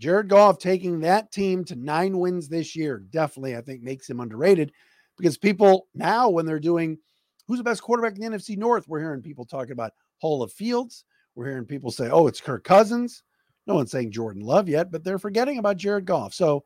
Jared 0.00 0.28
Goff 0.28 0.58
taking 0.58 1.00
that 1.00 1.30
team 1.30 1.62
to 1.66 1.76
nine 1.76 2.18
wins 2.18 2.48
this 2.48 2.74
year 2.74 3.04
definitely, 3.10 3.54
I 3.54 3.60
think, 3.60 3.82
makes 3.82 4.08
him 4.08 4.18
underrated 4.18 4.72
because 5.18 5.36
people 5.36 5.88
now, 5.94 6.30
when 6.30 6.46
they're 6.46 6.58
doing 6.58 6.98
who's 7.46 7.58
the 7.58 7.64
best 7.64 7.82
quarterback 7.82 8.14
in 8.16 8.20
the 8.20 8.36
NFC 8.36 8.56
North, 8.56 8.88
we're 8.88 9.00
hearing 9.00 9.20
people 9.20 9.44
talking 9.44 9.72
about 9.72 9.92
Hall 10.18 10.42
of 10.42 10.52
Fields. 10.52 11.04
We're 11.34 11.48
hearing 11.48 11.66
people 11.66 11.90
say, 11.90 12.08
oh, 12.08 12.26
it's 12.26 12.40
Kirk 12.40 12.64
Cousins. 12.64 13.22
No 13.66 13.74
one's 13.74 13.90
saying 13.90 14.10
Jordan 14.10 14.42
Love 14.42 14.70
yet, 14.70 14.90
but 14.90 15.04
they're 15.04 15.18
forgetting 15.18 15.58
about 15.58 15.76
Jared 15.76 16.06
Goff. 16.06 16.32
So 16.32 16.64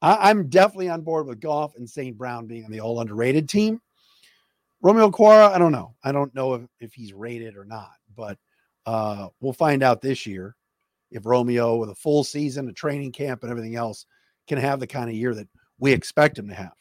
I, 0.00 0.30
am 0.30 0.48
definitely 0.48 0.88
on 0.88 1.02
board 1.02 1.26
with 1.26 1.40
Goff 1.40 1.76
and 1.76 1.88
St. 1.88 2.16
Brown 2.16 2.46
being 2.46 2.64
on 2.64 2.70
the 2.70 2.80
all 2.80 3.00
underrated 3.00 3.46
team. 3.46 3.80
Romeo 4.80 5.10
Okwara, 5.10 5.50
I 5.50 5.58
don't 5.58 5.72
know. 5.72 5.94
I 6.02 6.12
don't 6.12 6.34
know 6.34 6.54
if, 6.54 6.62
if 6.80 6.94
he's 6.94 7.12
rated 7.12 7.56
or 7.56 7.64
not, 7.66 7.92
but 8.16 8.38
uh, 8.86 9.28
we'll 9.40 9.52
find 9.52 9.82
out 9.82 10.00
this 10.00 10.26
year 10.26 10.56
if 11.14 11.24
Romeo, 11.24 11.76
with 11.76 11.90
a 11.90 11.94
full 11.94 12.24
season, 12.24 12.68
a 12.68 12.72
training 12.72 13.12
camp, 13.12 13.42
and 13.42 13.50
everything 13.50 13.76
else, 13.76 14.04
can 14.48 14.58
have 14.58 14.80
the 14.80 14.86
kind 14.86 15.08
of 15.08 15.16
year 15.16 15.32
that 15.34 15.48
we 15.78 15.92
expect 15.92 16.38
him 16.38 16.48
to 16.48 16.54
have. 16.54 16.72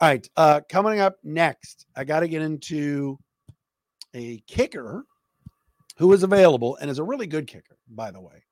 All 0.00 0.08
right. 0.08 0.28
Uh, 0.36 0.60
coming 0.68 1.00
up 1.00 1.16
next, 1.24 1.86
I 1.96 2.04
got 2.04 2.20
to 2.20 2.28
get 2.28 2.42
into 2.42 3.18
a 4.14 4.42
kicker 4.46 5.04
who 5.96 6.12
is 6.12 6.22
available 6.22 6.76
and 6.76 6.90
is 6.90 6.98
a 6.98 7.04
really 7.04 7.26
good 7.26 7.46
kicker, 7.46 7.76
by 7.88 8.10
the 8.10 8.20
way. 8.20 8.44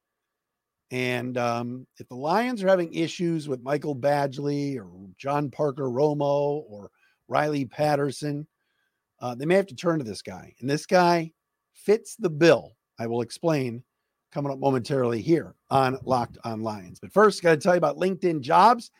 And 0.90 1.36
um, 1.36 1.86
if 1.98 2.08
the 2.08 2.16
Lions 2.16 2.62
are 2.62 2.68
having 2.68 2.92
issues 2.92 3.48
with 3.48 3.62
Michael 3.62 3.94
Badgley 3.94 4.78
or 4.78 4.88
John 5.18 5.50
Parker 5.50 5.84
Romo 5.84 6.64
or 6.68 6.90
Riley 7.28 7.64
Patterson, 7.64 8.46
uh, 9.20 9.34
they 9.34 9.46
may 9.46 9.56
have 9.56 9.66
to 9.66 9.76
turn 9.76 9.98
to 9.98 10.04
this 10.04 10.22
guy. 10.22 10.54
And 10.60 10.70
this 10.70 10.86
guy 10.86 11.32
fits 11.74 12.16
the 12.16 12.30
bill. 12.30 12.76
I 12.98 13.06
will 13.06 13.20
explain 13.20 13.82
coming 14.36 14.52
up 14.52 14.58
momentarily 14.58 15.22
here 15.22 15.54
on 15.70 15.96
Locked 16.04 16.36
on 16.44 16.60
Lions. 16.60 17.00
But 17.00 17.10
first, 17.10 17.42
got 17.42 17.52
to 17.52 17.56
tell 17.56 17.72
you 17.72 17.78
about 17.78 17.96
LinkedIn 17.96 18.42
jobs. 18.42 18.90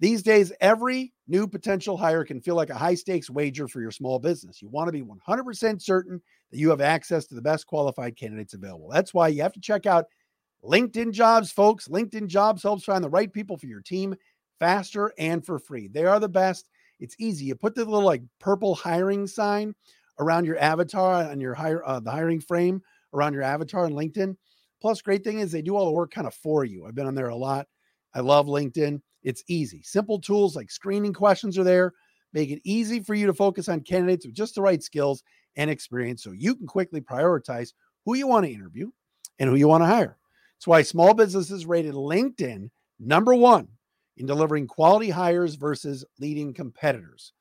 These 0.00 0.24
days, 0.24 0.52
every 0.60 1.12
new 1.28 1.46
potential 1.46 1.96
hire 1.96 2.24
can 2.24 2.40
feel 2.40 2.56
like 2.56 2.70
a 2.70 2.74
high 2.74 2.96
stakes 2.96 3.30
wager 3.30 3.68
for 3.68 3.80
your 3.80 3.92
small 3.92 4.18
business. 4.18 4.60
You 4.60 4.68
want 4.68 4.88
to 4.88 4.92
be 4.92 5.02
100% 5.02 5.80
certain 5.80 6.20
that 6.50 6.58
you 6.58 6.68
have 6.70 6.80
access 6.80 7.26
to 7.26 7.36
the 7.36 7.40
best 7.40 7.68
qualified 7.68 8.16
candidates 8.16 8.54
available. 8.54 8.88
That's 8.88 9.14
why 9.14 9.28
you 9.28 9.40
have 9.42 9.52
to 9.52 9.60
check 9.60 9.86
out 9.86 10.06
LinkedIn 10.64 11.12
jobs, 11.12 11.52
folks. 11.52 11.86
LinkedIn 11.86 12.26
jobs 12.26 12.64
helps 12.64 12.82
find 12.82 13.04
the 13.04 13.08
right 13.08 13.32
people 13.32 13.56
for 13.56 13.66
your 13.66 13.82
team 13.82 14.16
faster 14.58 15.12
and 15.16 15.46
for 15.46 15.60
free. 15.60 15.86
They 15.86 16.06
are 16.06 16.18
the 16.18 16.28
best. 16.28 16.68
It's 16.98 17.14
easy. 17.20 17.44
You 17.44 17.54
put 17.54 17.76
the 17.76 17.84
little 17.84 18.02
like 18.02 18.22
purple 18.40 18.74
hiring 18.74 19.28
sign 19.28 19.76
around 20.18 20.44
your 20.44 20.58
avatar 20.58 21.30
on 21.30 21.40
your 21.40 21.54
hire 21.54 21.86
uh, 21.86 22.00
the 22.00 22.10
hiring 22.10 22.40
frame 22.40 22.82
around 23.14 23.32
your 23.32 23.44
avatar 23.44 23.84
on 23.84 23.92
LinkedIn. 23.92 24.36
Plus, 24.80 25.02
great 25.02 25.24
thing 25.24 25.38
is 25.38 25.50
they 25.50 25.62
do 25.62 25.76
all 25.76 25.86
the 25.86 25.92
work 25.92 26.12
kind 26.12 26.26
of 26.26 26.34
for 26.34 26.64
you. 26.64 26.86
I've 26.86 26.94
been 26.94 27.06
on 27.06 27.14
there 27.14 27.28
a 27.28 27.36
lot. 27.36 27.66
I 28.14 28.20
love 28.20 28.46
LinkedIn. 28.46 29.00
It's 29.22 29.42
easy. 29.48 29.82
Simple 29.82 30.20
tools 30.20 30.54
like 30.54 30.70
screening 30.70 31.12
questions 31.12 31.58
are 31.58 31.64
there. 31.64 31.92
Make 32.32 32.50
it 32.50 32.60
easy 32.64 33.00
for 33.00 33.14
you 33.14 33.26
to 33.26 33.34
focus 33.34 33.68
on 33.68 33.80
candidates 33.80 34.26
with 34.26 34.34
just 34.34 34.54
the 34.54 34.62
right 34.62 34.82
skills 34.82 35.22
and 35.56 35.70
experience 35.70 36.22
so 36.22 36.32
you 36.32 36.54
can 36.54 36.66
quickly 36.66 37.00
prioritize 37.00 37.72
who 38.04 38.14
you 38.14 38.26
want 38.26 38.46
to 38.46 38.52
interview 38.52 38.90
and 39.38 39.48
who 39.48 39.56
you 39.56 39.68
want 39.68 39.82
to 39.82 39.86
hire. 39.86 40.18
That's 40.56 40.66
why 40.66 40.82
small 40.82 41.14
businesses 41.14 41.66
rated 41.66 41.94
LinkedIn 41.94 42.70
number 42.98 43.34
one 43.34 43.68
in 44.16 44.26
delivering 44.26 44.66
quality 44.66 45.10
hires 45.10 45.54
versus 45.54 46.04
leading 46.18 46.54
competitors. 46.54 47.32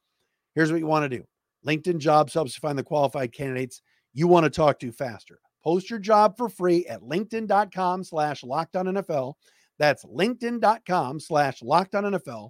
Here's 0.54 0.72
what 0.72 0.80
you 0.80 0.88
want 0.88 1.10
to 1.10 1.18
do 1.18 1.25
LinkedIn 1.65 2.00
Jobs 2.00 2.34
helps 2.34 2.56
you 2.56 2.60
find 2.60 2.77
the 2.77 2.84
qualified 2.84 3.32
candidates 3.32 3.82
you 4.13 4.27
want 4.27 4.46
to 4.46 4.50
talk 4.50 4.80
to 4.80 4.92
faster. 4.92 5.39
Post 5.66 5.90
your 5.90 6.00
job 6.00 6.38
for 6.38 6.48
free 6.48 6.86
at 6.86 7.02
linkedin.com 7.02 8.04
slash 8.04 8.44
NFL. 8.44 9.34
That's 9.80 10.06
linkedin.com 10.06 11.20
slash 11.20 11.62
NFL. 11.62 12.50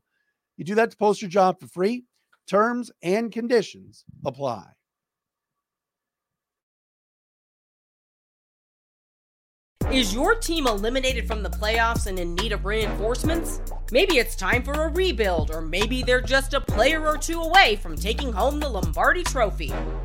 You 0.57 0.65
do 0.65 0.75
that 0.75 0.91
to 0.91 0.97
post 0.97 1.21
your 1.21 1.29
job 1.29 1.59
for 1.59 1.67
free. 1.67 2.03
Terms 2.47 2.91
and 3.01 3.31
conditions 3.31 4.03
apply. 4.25 4.65
Is 9.91 10.13
your 10.13 10.35
team 10.35 10.67
eliminated 10.67 11.27
from 11.27 11.41
the 11.41 11.49
playoffs 11.49 12.07
and 12.07 12.19
in 12.19 12.35
need 12.35 12.51
of 12.51 12.65
reinforcements? 12.65 13.61
Maybe 13.91 14.17
it's 14.17 14.35
time 14.35 14.61
for 14.61 14.73
a 14.73 14.89
rebuild, 14.89 15.51
or 15.51 15.61
maybe 15.61 16.03
they're 16.03 16.21
just 16.21 16.53
a 16.53 16.59
player 16.59 17.07
or 17.07 17.17
two 17.17 17.39
away 17.39 17.77
from 17.77 17.95
taking 17.95 18.33
home 18.33 18.59
the 18.59 18.67
Lombardi 18.67 19.23
Trophy. 19.23 19.71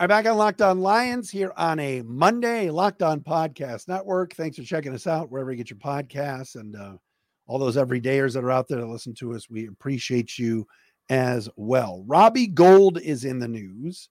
I'm 0.00 0.08
back 0.08 0.26
on 0.26 0.36
Locked 0.36 0.60
On 0.60 0.80
Lions 0.80 1.30
here 1.30 1.52
on 1.56 1.78
a 1.78 2.02
Monday, 2.02 2.68
Locked 2.68 3.00
On 3.00 3.20
Podcast 3.20 3.86
Network. 3.86 4.34
Thanks 4.34 4.56
for 4.56 4.64
checking 4.64 4.92
us 4.92 5.06
out 5.06 5.30
wherever 5.30 5.52
you 5.52 5.56
get 5.56 5.70
your 5.70 5.78
podcasts 5.78 6.56
and 6.56 6.74
uh, 6.74 6.96
all 7.46 7.60
those 7.60 7.76
everydayers 7.76 8.32
that 8.32 8.42
are 8.42 8.50
out 8.50 8.66
there 8.66 8.80
to 8.80 8.86
listen 8.86 9.14
to 9.14 9.34
us. 9.34 9.48
We 9.48 9.68
appreciate 9.68 10.36
you 10.36 10.66
as 11.10 11.48
well. 11.54 12.02
Robbie 12.08 12.48
Gould 12.48 13.00
is 13.00 13.24
in 13.24 13.38
the 13.38 13.46
news. 13.46 14.08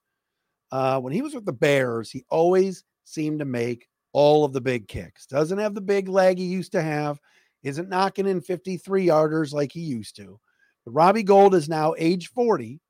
Uh, 0.72 1.00
when 1.00 1.12
he 1.12 1.20
was 1.20 1.34
with 1.34 1.44
the 1.44 1.52
Bears, 1.52 2.10
he 2.10 2.24
always 2.30 2.82
seemed 3.04 3.40
to 3.40 3.44
make 3.44 3.86
all 4.14 4.46
of 4.46 4.54
the 4.54 4.62
big 4.62 4.88
kicks. 4.88 5.26
Doesn't 5.26 5.58
have 5.58 5.74
the 5.74 5.82
big 5.82 6.08
leg 6.08 6.38
he 6.38 6.46
used 6.46 6.72
to 6.72 6.80
have. 6.80 7.20
Isn't 7.62 7.90
knocking 7.90 8.26
in 8.26 8.40
53 8.40 9.06
yarders 9.06 9.52
like 9.52 9.72
he 9.72 9.80
used 9.80 10.16
to. 10.16 10.40
But 10.86 10.92
Robbie 10.92 11.24
Gould 11.24 11.54
is 11.54 11.68
now 11.68 11.94
age 11.98 12.28
40, 12.28 12.80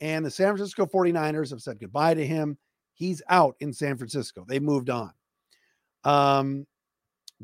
and 0.00 0.24
the 0.24 0.30
San 0.30 0.48
Francisco 0.48 0.86
49ers 0.86 1.50
have 1.50 1.62
said 1.62 1.78
goodbye 1.80 2.14
to 2.14 2.26
him. 2.26 2.58
He's 2.94 3.22
out 3.28 3.56
in 3.60 3.72
San 3.72 3.96
Francisco. 3.96 4.44
They 4.46 4.58
moved 4.58 4.90
on. 4.90 5.12
Um, 6.04 6.66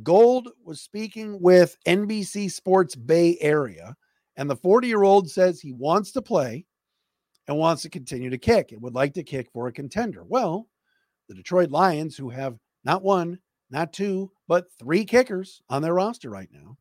Gould 0.02 0.48
was 0.64 0.80
speaking 0.80 1.40
with 1.40 1.76
NBC 1.86 2.50
Sports 2.50 2.94
Bay 2.94 3.36
Area, 3.40 3.94
and 4.36 4.48
the 4.48 4.56
40 4.56 4.88
year 4.88 5.02
old 5.02 5.30
says 5.30 5.60
he 5.60 5.72
wants 5.72 6.12
to 6.12 6.22
play 6.22 6.64
and 7.48 7.58
wants 7.58 7.82
to 7.82 7.90
continue 7.90 8.30
to 8.30 8.38
kick 8.38 8.72
and 8.72 8.80
would 8.82 8.94
like 8.94 9.14
to 9.14 9.22
kick 9.22 9.50
for 9.52 9.68
a 9.68 9.72
contender. 9.72 10.24
Well, 10.24 10.68
the 11.28 11.34
Detroit 11.34 11.70
Lions, 11.70 12.16
who 12.16 12.30
have 12.30 12.56
not 12.84 13.02
one, 13.02 13.38
not 13.70 13.92
two, 13.92 14.30
but 14.48 14.66
three 14.78 15.04
kickers 15.04 15.60
on 15.68 15.82
their 15.82 15.94
roster 15.94 16.30
right 16.30 16.48
now 16.52 16.76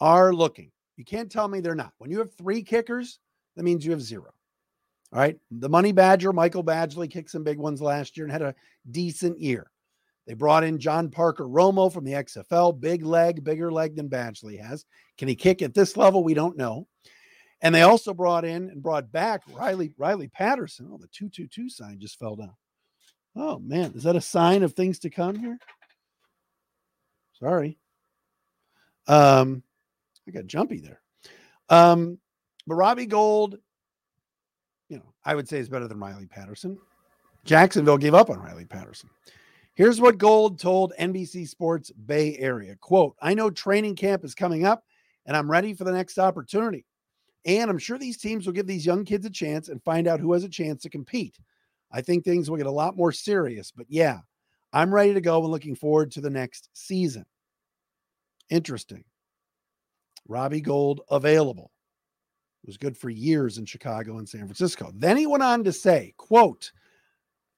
are 0.00 0.32
looking. 0.32 0.70
You 0.96 1.04
can't 1.04 1.30
tell 1.30 1.48
me 1.48 1.60
they're 1.60 1.74
not. 1.74 1.92
When 1.98 2.10
you 2.10 2.18
have 2.18 2.34
three 2.34 2.62
kickers, 2.62 3.20
that 3.56 3.62
means 3.62 3.84
you 3.84 3.92
have 3.92 4.02
zero. 4.02 4.32
All 5.12 5.18
right. 5.18 5.38
The 5.50 5.68
money 5.68 5.92
badger, 5.92 6.32
Michael 6.32 6.64
Badgley, 6.64 7.10
kicked 7.10 7.30
some 7.30 7.44
big 7.44 7.58
ones 7.58 7.80
last 7.80 8.16
year 8.16 8.26
and 8.26 8.32
had 8.32 8.42
a 8.42 8.54
decent 8.90 9.40
year. 9.40 9.70
They 10.26 10.34
brought 10.34 10.64
in 10.64 10.78
John 10.78 11.08
Parker 11.08 11.44
Romo 11.44 11.90
from 11.90 12.04
the 12.04 12.12
XFL, 12.12 12.78
big 12.78 13.02
leg, 13.02 13.42
bigger 13.42 13.72
leg 13.72 13.96
than 13.96 14.10
Badgley 14.10 14.60
has. 14.60 14.84
Can 15.16 15.26
he 15.26 15.34
kick 15.34 15.62
at 15.62 15.72
this 15.72 15.96
level? 15.96 16.22
We 16.22 16.34
don't 16.34 16.58
know. 16.58 16.86
And 17.62 17.74
they 17.74 17.82
also 17.82 18.12
brought 18.12 18.44
in 18.44 18.68
and 18.68 18.82
brought 18.82 19.10
back 19.10 19.42
Riley 19.52 19.92
Riley 19.96 20.28
Patterson. 20.28 20.90
Oh, 20.92 20.98
the 20.98 21.08
222 21.08 21.70
sign 21.70 21.98
just 21.98 22.18
fell 22.18 22.36
down. 22.36 22.54
Oh 23.34 23.58
man, 23.58 23.92
is 23.94 24.02
that 24.02 24.16
a 24.16 24.20
sign 24.20 24.62
of 24.62 24.74
things 24.74 24.98
to 25.00 25.10
come 25.10 25.36
here? 25.36 25.58
Sorry. 27.40 27.78
Um, 29.06 29.62
I 30.26 30.32
got 30.32 30.46
jumpy 30.46 30.80
there. 30.80 31.00
Um, 31.68 32.18
but 32.66 32.74
Robbie 32.74 33.06
Gould, 33.06 33.56
you 34.88 34.98
know, 34.98 35.12
I 35.24 35.34
would 35.34 35.48
say 35.48 35.58
is 35.58 35.68
better 35.68 35.88
than 35.88 36.00
Riley 36.00 36.26
Patterson. 36.26 36.78
Jacksonville 37.44 37.98
gave 37.98 38.14
up 38.14 38.30
on 38.30 38.40
Riley 38.40 38.64
Patterson. 38.64 39.10
Here's 39.74 40.00
what 40.00 40.18
Gould 40.18 40.58
told 40.58 40.92
NBC 40.98 41.46
Sports 41.48 41.90
Bay 41.92 42.36
Area. 42.38 42.74
Quote, 42.80 43.14
I 43.22 43.34
know 43.34 43.48
training 43.48 43.94
camp 43.94 44.24
is 44.24 44.34
coming 44.34 44.66
up 44.66 44.84
and 45.26 45.36
I'm 45.36 45.50
ready 45.50 45.72
for 45.72 45.84
the 45.84 45.92
next 45.92 46.18
opportunity. 46.18 46.84
And 47.44 47.70
I'm 47.70 47.78
sure 47.78 47.96
these 47.96 48.18
teams 48.18 48.44
will 48.44 48.52
give 48.52 48.66
these 48.66 48.84
young 48.84 49.04
kids 49.04 49.24
a 49.24 49.30
chance 49.30 49.68
and 49.68 49.82
find 49.82 50.08
out 50.08 50.20
who 50.20 50.32
has 50.32 50.42
a 50.42 50.48
chance 50.48 50.82
to 50.82 50.90
compete. 50.90 51.38
I 51.92 52.00
think 52.00 52.24
things 52.24 52.50
will 52.50 52.56
get 52.56 52.66
a 52.66 52.70
lot 52.70 52.96
more 52.96 53.12
serious. 53.12 53.70
But 53.70 53.86
yeah, 53.88 54.18
I'm 54.72 54.92
ready 54.92 55.14
to 55.14 55.20
go 55.20 55.40
and 55.42 55.50
looking 55.50 55.76
forward 55.76 56.10
to 56.12 56.20
the 56.20 56.30
next 56.30 56.70
season. 56.72 57.24
Interesting. 58.50 59.04
Robbie 60.26 60.60
Gould 60.60 61.02
available. 61.10 61.70
Was 62.68 62.76
good 62.76 62.96
for 62.96 63.08
years 63.08 63.56
in 63.58 63.64
Chicago 63.64 64.18
and 64.18 64.28
San 64.28 64.42
Francisco. 64.42 64.92
Then 64.94 65.16
he 65.16 65.26
went 65.26 65.42
on 65.42 65.64
to 65.64 65.72
say, 65.72 66.12
quote, 66.18 66.70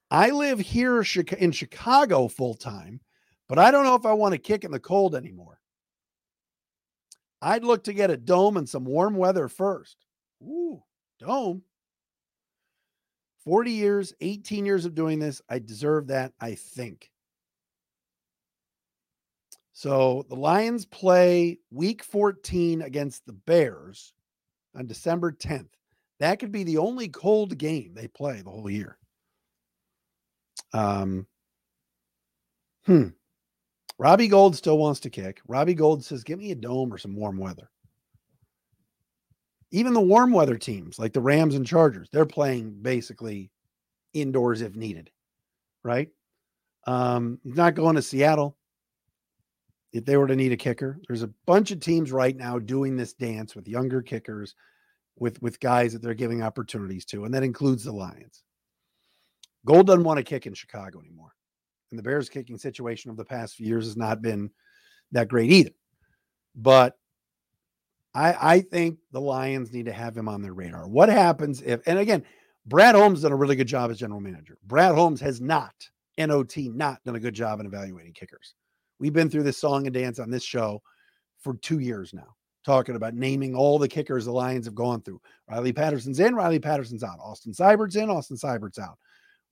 I 0.09 0.29
live 0.29 0.59
here 0.59 1.03
in 1.37 1.51
Chicago 1.51 2.27
full 2.29 2.55
time, 2.55 3.01
but 3.47 3.59
I 3.59 3.71
don't 3.71 3.83
know 3.83 3.95
if 3.95 4.05
I 4.05 4.13
want 4.13 4.33
to 4.33 4.39
kick 4.39 4.63
in 4.63 4.71
the 4.71 4.79
cold 4.79 5.13
anymore. 5.13 5.59
I'd 7.41 7.65
look 7.65 7.83
to 7.83 7.93
get 7.93 8.09
a 8.09 8.17
dome 8.17 8.55
and 8.55 8.67
some 8.67 8.85
warm 8.85 9.15
weather 9.15 9.49
first. 9.49 9.97
Ooh, 10.43 10.81
dome. 11.19 11.61
40 13.43 13.71
years, 13.71 14.13
18 14.21 14.65
years 14.65 14.85
of 14.85 14.95
doing 14.95 15.19
this. 15.19 15.41
I 15.49 15.59
deserve 15.59 16.07
that, 16.07 16.31
I 16.39 16.55
think. 16.55 17.11
So 19.73 20.25
the 20.29 20.35
Lions 20.35 20.85
play 20.85 21.59
week 21.69 22.03
14 22.03 22.81
against 22.81 23.25
the 23.25 23.33
Bears 23.33 24.13
on 24.75 24.87
December 24.87 25.31
10th. 25.31 25.69
That 26.19 26.39
could 26.39 26.51
be 26.51 26.63
the 26.63 26.77
only 26.77 27.09
cold 27.09 27.57
game 27.57 27.93
they 27.93 28.07
play 28.07 28.41
the 28.41 28.49
whole 28.49 28.69
year. 28.69 28.97
Um, 30.73 31.25
hmm. 32.85 33.07
Robbie 33.97 34.27
Gould 34.27 34.55
still 34.55 34.77
wants 34.77 34.99
to 35.01 35.09
kick. 35.09 35.41
Robbie 35.47 35.73
Gould 35.73 36.03
says, 36.03 36.23
Give 36.23 36.39
me 36.39 36.51
a 36.51 36.55
dome 36.55 36.93
or 36.93 36.97
some 36.97 37.15
warm 37.15 37.37
weather. 37.37 37.69
Even 39.71 39.93
the 39.93 40.01
warm 40.01 40.31
weather 40.31 40.57
teams 40.57 40.99
like 40.99 41.13
the 41.13 41.21
Rams 41.21 41.55
and 41.55 41.65
Chargers, 41.65 42.09
they're 42.11 42.25
playing 42.25 42.81
basically 42.81 43.51
indoors 44.13 44.61
if 44.61 44.75
needed, 44.75 45.09
right? 45.83 46.09
Um, 46.85 47.39
he's 47.43 47.55
not 47.55 47.75
going 47.75 47.95
to 47.95 48.01
Seattle 48.01 48.57
if 49.93 50.05
they 50.05 50.17
were 50.17 50.27
to 50.27 50.35
need 50.35 50.51
a 50.51 50.57
kicker. 50.57 50.99
There's 51.07 51.23
a 51.23 51.33
bunch 51.45 51.71
of 51.71 51.79
teams 51.79 52.11
right 52.11 52.35
now 52.35 52.59
doing 52.59 52.95
this 52.95 53.13
dance 53.13 53.55
with 53.55 53.67
younger 53.67 54.01
kickers, 54.01 54.55
with 55.17 55.41
with 55.41 55.59
guys 55.59 55.93
that 55.93 56.01
they're 56.01 56.13
giving 56.13 56.41
opportunities 56.41 57.05
to, 57.05 57.25
and 57.25 57.33
that 57.33 57.43
includes 57.43 57.83
the 57.83 57.91
Lions. 57.91 58.43
Gould 59.65 59.87
doesn't 59.87 60.03
want 60.03 60.17
to 60.17 60.23
kick 60.23 60.47
in 60.47 60.53
Chicago 60.53 60.99
anymore. 60.99 61.33
And 61.91 61.99
the 61.99 62.03
Bears 62.03 62.29
kicking 62.29 62.57
situation 62.57 63.11
of 63.11 63.17
the 63.17 63.25
past 63.25 63.55
few 63.55 63.67
years 63.67 63.85
has 63.85 63.97
not 63.97 64.21
been 64.21 64.49
that 65.11 65.27
great 65.27 65.51
either. 65.51 65.71
But 66.55 66.97
I, 68.13 68.35
I 68.55 68.61
think 68.61 68.99
the 69.11 69.21
Lions 69.21 69.71
need 69.71 69.85
to 69.85 69.93
have 69.93 70.17
him 70.17 70.27
on 70.27 70.41
their 70.41 70.53
radar. 70.53 70.87
What 70.87 71.09
happens 71.09 71.61
if, 71.61 71.81
and 71.85 71.99
again, 71.99 72.23
Brad 72.65 72.95
Holmes 72.95 73.21
done 73.21 73.31
a 73.31 73.37
really 73.37 73.55
good 73.55 73.67
job 73.67 73.91
as 73.91 73.99
general 73.99 74.19
manager. 74.19 74.57
Brad 74.65 74.95
Holmes 74.95 75.21
has 75.21 75.41
not, 75.41 75.73
NOT, 76.17 76.57
not 76.57 77.03
done 77.03 77.15
a 77.15 77.19
good 77.19 77.33
job 77.33 77.59
in 77.59 77.65
evaluating 77.65 78.13
kickers. 78.13 78.53
We've 79.01 79.11
been 79.11 79.31
through 79.31 79.43
this 79.43 79.57
song 79.57 79.87
and 79.87 79.93
dance 79.93 80.19
on 80.19 80.29
this 80.29 80.43
show 80.43 80.83
for 81.39 81.55
two 81.55 81.79
years 81.79 82.13
now, 82.13 82.35
talking 82.63 82.95
about 82.95 83.15
naming 83.15 83.55
all 83.55 83.79
the 83.79 83.87
kickers 83.87 84.25
the 84.25 84.31
Lions 84.31 84.65
have 84.65 84.75
gone 84.75 85.01
through. 85.01 85.19
Riley 85.49 85.73
Patterson's 85.73 86.19
in, 86.19 86.35
Riley 86.35 86.59
Patterson's 86.59 87.03
out. 87.03 87.17
Austin 87.19 87.51
Seibert's 87.51 87.95
in, 87.95 88.11
Austin 88.11 88.37
Seibert's 88.37 88.77
out. 88.77 88.99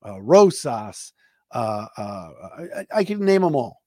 Uh, 0.05 0.21
Rosas, 0.21 1.13
uh, 1.51 1.85
uh, 1.97 2.29
I, 2.77 2.85
I 2.93 3.03
can 3.03 3.25
name 3.25 3.41
them 3.41 3.55
all. 3.55 3.81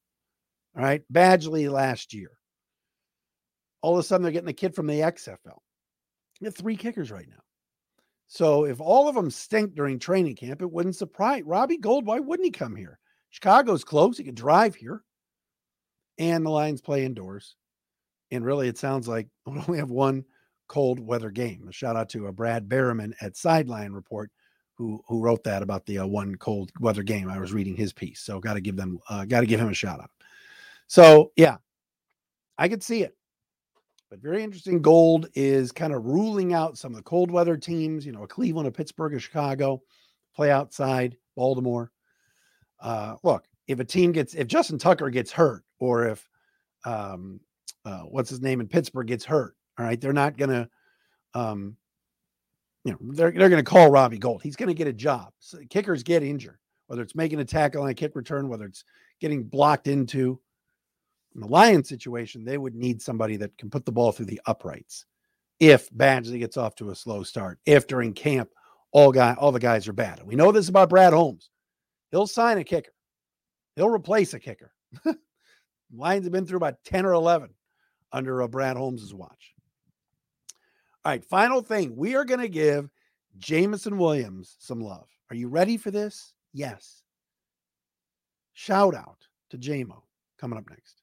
All 0.75 0.83
right. 0.83 1.01
Badgley 1.11 1.71
last 1.71 2.13
year. 2.13 2.31
All 3.81 3.93
of 3.93 3.99
a 3.99 4.03
sudden, 4.03 4.23
they're 4.23 4.33
getting 4.33 4.49
a 4.49 4.53
kid 4.53 4.75
from 4.75 4.87
the 4.87 4.99
XFL. 4.99 5.59
You 6.41 6.45
have 6.45 6.55
three 6.55 6.75
kickers 6.75 7.09
right 7.09 7.27
now. 7.29 7.41
So 8.27 8.65
if 8.65 8.81
all 8.81 9.07
of 9.07 9.15
them 9.15 9.31
stink 9.31 9.75
during 9.75 9.97
training 9.97 10.35
camp, 10.35 10.61
it 10.61 10.71
wouldn't 10.71 10.97
surprise 10.97 11.43
Robbie 11.45 11.77
Gould. 11.77 12.05
Why 12.05 12.19
wouldn't 12.19 12.45
he 12.45 12.51
come 12.51 12.75
here? 12.75 12.99
Chicago's 13.29 13.85
close. 13.85 14.17
He 14.17 14.25
could 14.25 14.35
drive 14.35 14.75
here. 14.75 15.03
And 16.17 16.45
the 16.45 16.49
Lions 16.49 16.81
play 16.81 17.05
indoors. 17.05 17.55
And 18.31 18.45
really, 18.45 18.67
it 18.67 18.77
sounds 18.77 19.07
like 19.07 19.27
we 19.45 19.59
only 19.59 19.79
have 19.79 19.91
one 19.91 20.25
cold 20.67 20.99
weather 20.99 21.29
game. 21.29 21.67
A 21.67 21.71
shout 21.71 21.95
out 21.95 22.09
to 22.09 22.25
a 22.25 22.29
uh, 22.29 22.31
Brad 22.31 22.67
Berreman 22.67 23.13
at 23.21 23.37
Sideline 23.37 23.91
Report 23.91 24.31
who 24.75 25.03
who 25.07 25.19
wrote 25.19 25.43
that 25.43 25.61
about 25.61 25.85
the 25.85 25.99
uh, 25.99 26.05
one 26.05 26.35
cold 26.35 26.71
weather 26.79 27.03
game. 27.03 27.29
I 27.29 27.39
was 27.39 27.53
reading 27.53 27.75
his 27.75 27.93
piece, 27.93 28.21
so 28.21 28.39
got 28.39 28.55
to 28.55 28.61
give 28.61 28.75
them 28.75 28.99
uh, 29.09 29.25
got 29.25 29.41
to 29.41 29.45
give 29.45 29.59
him 29.59 29.69
a 29.69 29.73
shout 29.73 29.99
out. 29.99 30.09
So 30.87 31.31
yeah, 31.35 31.57
I 32.57 32.67
could 32.67 32.83
see 32.83 33.03
it, 33.03 33.15
but 34.09 34.19
very 34.19 34.43
interesting. 34.43 34.81
Gould 34.81 35.29
is 35.35 35.71
kind 35.71 35.93
of 35.93 36.05
ruling 36.05 36.53
out 36.53 36.77
some 36.77 36.91
of 36.91 36.97
the 36.97 37.03
cold 37.03 37.31
weather 37.31 37.57
teams. 37.57 38.05
You 38.05 38.11
know, 38.11 38.23
a 38.23 38.27
Cleveland, 38.27 38.67
a 38.67 38.71
Pittsburgh, 38.71 39.13
a 39.13 39.19
Chicago, 39.19 39.81
play 40.35 40.51
outside 40.51 41.17
Baltimore. 41.35 41.91
Uh, 42.79 43.15
look, 43.23 43.45
if 43.67 43.79
a 43.79 43.85
team 43.85 44.11
gets 44.11 44.33
if 44.33 44.47
Justin 44.47 44.77
Tucker 44.77 45.09
gets 45.09 45.31
hurt, 45.31 45.63
or 45.79 46.07
if 46.07 46.27
um, 46.85 47.39
uh, 47.85 48.01
what's 48.01 48.29
his 48.29 48.41
name 48.41 48.61
in 48.61 48.67
Pittsburgh 48.67 49.07
gets 49.07 49.25
hurt, 49.25 49.55
all 49.77 49.85
right, 49.85 49.99
they're 49.99 50.13
not 50.13 50.37
gonna 50.37 50.69
um, 51.33 51.77
you 52.83 52.91
know, 52.91 52.97
they're, 53.13 53.31
they're 53.31 53.49
to 53.49 53.63
call 53.63 53.89
Robbie 53.89 54.17
Gould. 54.17 54.43
He's 54.43 54.55
to 54.67 54.73
get 54.73 54.87
a 54.87 54.93
job. 54.93 55.31
So 55.39 55.59
kickers 55.69 56.03
get 56.03 56.23
injured, 56.23 56.57
whether 56.87 57.01
it's 57.01 57.15
making 57.15 57.39
a 57.39 57.45
tackle 57.45 57.83
on 57.83 57.89
a 57.89 57.93
kick 57.93 58.15
return, 58.15 58.49
whether 58.49 58.65
it's 58.65 58.83
getting 59.19 59.43
blocked 59.43 59.87
into. 59.87 60.39
In 61.33 61.41
the 61.41 61.47
Lions 61.47 61.89
situation, 61.89 62.43
they 62.43 62.59
would 62.59 62.75
need 62.75 63.01
somebody 63.01 63.37
that 63.37 63.57
can 63.57 63.69
put 63.69 63.85
the 63.85 63.91
ball 63.91 64.11
through 64.11 64.27
the 64.27 64.41
uprights. 64.45 65.05
If 65.59 65.89
Badgley 65.91 66.39
gets 66.39 66.57
off 66.57 66.75
to 66.75 66.91
a 66.91 66.95
slow 66.95 67.23
start, 67.23 67.59
if 67.65 67.87
during 67.87 68.13
camp 68.13 68.49
all 68.91 69.11
guy 69.11 69.33
all 69.39 69.51
the 69.51 69.59
guys 69.59 69.87
are 69.87 69.93
bad. 69.93 70.21
we 70.23 70.35
know 70.35 70.51
this 70.51 70.69
about 70.69 70.89
Brad 70.89 71.13
Holmes. 71.13 71.49
He'll 72.11 72.27
sign 72.27 72.59
a 72.59 72.63
kicker. 72.63 72.92
He'll 73.75 73.89
replace 73.89 74.33
a 74.33 74.39
kicker. 74.39 74.71
Lions 75.95 76.25
have 76.25 76.31
been 76.31 76.45
through 76.45 76.57
about 76.57 76.83
10 76.85 77.05
or 77.05 77.13
11 77.13 77.49
under 78.11 78.41
a 78.41 78.47
Brad 78.47 78.77
Holmes's 78.77 79.13
watch. 79.13 79.53
All 81.05 81.11
right, 81.11 81.25
final 81.25 81.61
thing. 81.61 81.95
We 81.95 82.15
are 82.15 82.25
going 82.25 82.39
to 82.39 82.47
give 82.47 82.89
Jameson 83.37 83.97
Williams 83.97 84.55
some 84.59 84.79
love. 84.79 85.07
Are 85.29 85.35
you 85.35 85.49
ready 85.49 85.77
for 85.77 85.91
this? 85.91 86.33
Yes. 86.53 87.03
Shout 88.53 88.95
out 88.95 89.27
to 89.49 89.57
JMO 89.57 90.01
coming 90.39 90.57
up 90.57 90.69
next. 90.69 91.02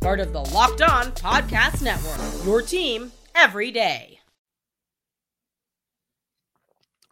part 0.00 0.18
of 0.18 0.32
the 0.32 0.40
Locked 0.40 0.80
On 0.80 1.12
Podcast 1.12 1.82
Network. 1.82 2.46
Your 2.46 2.62
team 2.62 3.12
every 3.34 3.70
day. 3.70 4.18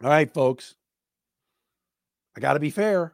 All 0.03 0.09
right, 0.09 0.33
folks. 0.33 0.75
I 2.35 2.39
got 2.39 2.53
to 2.53 2.59
be 2.59 2.71
fair. 2.71 3.13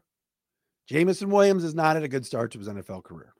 Jameson 0.87 1.29
Williams 1.29 1.63
has 1.63 1.75
not 1.75 1.95
had 1.95 2.03
a 2.03 2.07
good 2.07 2.25
start 2.25 2.51
to 2.51 2.59
his 2.59 2.69
NFL 2.69 3.03
career. 3.03 3.33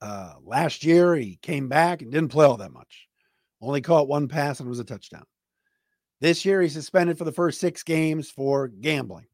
Uh, 0.00 0.34
last 0.44 0.84
year, 0.84 1.14
he 1.14 1.38
came 1.42 1.68
back 1.68 2.02
and 2.02 2.12
didn't 2.12 2.30
play 2.30 2.46
all 2.46 2.58
that 2.58 2.72
much. 2.72 3.08
Only 3.60 3.80
caught 3.80 4.08
one 4.08 4.28
pass 4.28 4.60
and 4.60 4.66
it 4.66 4.70
was 4.70 4.80
a 4.80 4.84
touchdown. 4.84 5.24
This 6.20 6.44
year, 6.44 6.60
he's 6.60 6.74
suspended 6.74 7.18
for 7.18 7.24
the 7.24 7.32
first 7.32 7.58
six 7.58 7.82
games 7.82 8.30
for 8.30 8.68
gambling. 8.68 9.26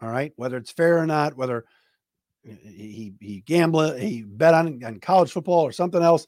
All 0.00 0.08
right. 0.08 0.32
Whether 0.36 0.56
it's 0.56 0.72
fair 0.72 0.98
or 0.98 1.06
not, 1.06 1.36
whether 1.36 1.64
he 2.46 3.14
he 3.20 3.40
gambled, 3.46 3.98
he 3.98 4.22
bet 4.22 4.54
on, 4.54 4.82
on 4.84 5.00
college 5.00 5.32
football 5.32 5.62
or 5.62 5.72
something 5.72 6.02
else, 6.02 6.26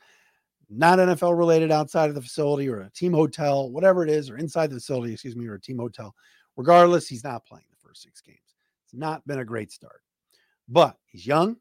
not 0.68 0.98
NFL 0.98 1.36
related 1.36 1.70
outside 1.70 2.08
of 2.08 2.14
the 2.14 2.22
facility 2.22 2.68
or 2.68 2.80
a 2.80 2.90
team 2.90 3.12
hotel, 3.12 3.70
whatever 3.70 4.04
it 4.04 4.10
is, 4.10 4.30
or 4.30 4.36
inside 4.36 4.70
the 4.70 4.76
facility, 4.76 5.12
excuse 5.12 5.36
me, 5.36 5.46
or 5.46 5.54
a 5.54 5.60
team 5.60 5.78
hotel. 5.78 6.14
Regardless, 6.56 7.08
he's 7.08 7.24
not 7.24 7.46
playing 7.46 7.66
the 7.70 7.88
first 7.88 8.02
six 8.02 8.20
games. 8.20 8.38
It's 8.84 8.94
not 8.94 9.26
been 9.26 9.38
a 9.38 9.44
great 9.44 9.70
start, 9.70 10.02
but 10.68 10.96
he's 11.06 11.26
young. 11.26 11.56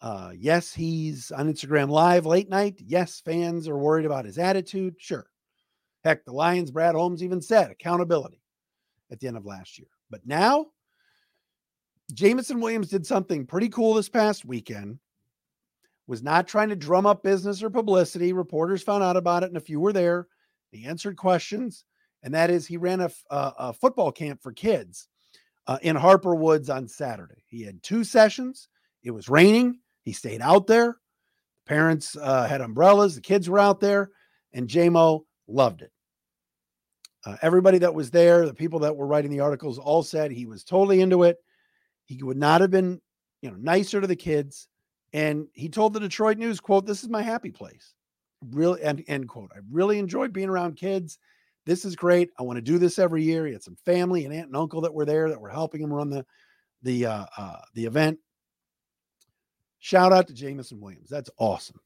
Uh, 0.00 0.32
yes, 0.36 0.72
he's 0.72 1.32
on 1.32 1.52
Instagram 1.52 1.90
Live 1.90 2.24
late 2.24 2.48
night. 2.48 2.80
Yes, 2.84 3.20
fans 3.24 3.68
are 3.68 3.78
worried 3.78 4.06
about 4.06 4.24
his 4.24 4.38
attitude. 4.38 4.94
Sure. 4.98 5.26
Heck, 6.04 6.24
the 6.24 6.32
Lions, 6.32 6.70
Brad 6.70 6.94
Holmes 6.94 7.22
even 7.22 7.42
said 7.42 7.70
accountability 7.70 8.40
at 9.10 9.18
the 9.18 9.26
end 9.26 9.36
of 9.36 9.44
last 9.44 9.78
year. 9.78 9.88
But 10.10 10.24
now 10.24 10.68
Jameson 12.12 12.60
Williams 12.60 12.88
did 12.88 13.06
something 13.06 13.46
pretty 13.46 13.68
cool 13.68 13.94
this 13.94 14.08
past 14.08 14.44
weekend. 14.44 14.98
Was 16.06 16.22
not 16.22 16.48
trying 16.48 16.70
to 16.70 16.76
drum 16.76 17.04
up 17.04 17.22
business 17.22 17.62
or 17.62 17.68
publicity. 17.68 18.32
Reporters 18.32 18.82
found 18.82 19.02
out 19.02 19.16
about 19.16 19.42
it, 19.42 19.48
and 19.48 19.58
a 19.58 19.60
few 19.60 19.78
were 19.78 19.92
there. 19.92 20.26
He 20.70 20.86
answered 20.86 21.16
questions, 21.16 21.84
and 22.22 22.32
that 22.34 22.50
is 22.50 22.66
he 22.66 22.78
ran 22.78 23.00
a, 23.00 23.10
a, 23.30 23.52
a 23.58 23.72
football 23.74 24.10
camp 24.10 24.42
for 24.42 24.52
kids 24.52 25.08
uh, 25.66 25.78
in 25.82 25.96
Harper 25.96 26.34
Woods 26.34 26.70
on 26.70 26.88
Saturday. 26.88 27.44
He 27.46 27.62
had 27.62 27.82
two 27.82 28.04
sessions. 28.04 28.68
It 29.02 29.10
was 29.10 29.28
raining. 29.28 29.80
He 30.02 30.12
stayed 30.12 30.40
out 30.40 30.66
there. 30.66 30.96
Parents 31.66 32.16
uh, 32.16 32.46
had 32.46 32.62
umbrellas. 32.62 33.14
The 33.14 33.20
kids 33.20 33.50
were 33.50 33.58
out 33.58 33.80
there, 33.80 34.10
and 34.54 34.66
JMO 34.66 35.24
loved 35.46 35.82
it. 35.82 35.92
Uh, 37.26 37.36
everybody 37.42 37.76
that 37.78 37.94
was 37.94 38.10
there, 38.10 38.46
the 38.46 38.54
people 38.54 38.78
that 38.80 38.96
were 38.96 39.06
writing 39.06 39.30
the 39.30 39.40
articles, 39.40 39.78
all 39.78 40.02
said 40.02 40.30
he 40.30 40.46
was 40.46 40.64
totally 40.64 41.02
into 41.02 41.24
it. 41.24 41.36
He 42.08 42.22
would 42.22 42.36
not 42.36 42.60
have 42.60 42.70
been, 42.70 43.00
you 43.42 43.50
know, 43.50 43.56
nicer 43.56 44.00
to 44.00 44.06
the 44.06 44.16
kids. 44.16 44.66
And 45.12 45.46
he 45.52 45.68
told 45.68 45.92
the 45.92 46.00
Detroit 46.00 46.38
News, 46.38 46.58
quote, 46.58 46.84
this 46.84 47.02
is 47.02 47.08
my 47.08 47.22
happy 47.22 47.50
place. 47.50 47.94
Really, 48.50 48.82
and 48.82 49.04
end 49.08 49.28
quote. 49.28 49.50
I 49.54 49.60
really 49.70 49.98
enjoyed 49.98 50.32
being 50.32 50.48
around 50.48 50.76
kids. 50.76 51.18
This 51.64 51.84
is 51.84 51.96
great. 51.96 52.30
I 52.38 52.42
want 52.42 52.56
to 52.56 52.62
do 52.62 52.78
this 52.78 52.98
every 52.98 53.22
year. 53.22 53.46
He 53.46 53.52
had 53.52 53.62
some 53.62 53.76
family 53.84 54.24
and 54.24 54.34
aunt 54.34 54.46
and 54.46 54.56
uncle 54.56 54.80
that 54.82 54.94
were 54.94 55.04
there 55.04 55.28
that 55.28 55.40
were 55.40 55.48
helping 55.50 55.82
him 55.82 55.92
run 55.92 56.08
the 56.08 56.24
the 56.82 57.06
uh, 57.06 57.26
uh, 57.36 57.58
the 57.74 57.84
event. 57.84 58.18
Shout 59.80 60.12
out 60.12 60.28
to 60.28 60.34
Jameson 60.34 60.80
Williams. 60.80 61.08
That's 61.08 61.30
awesome. 61.36 61.80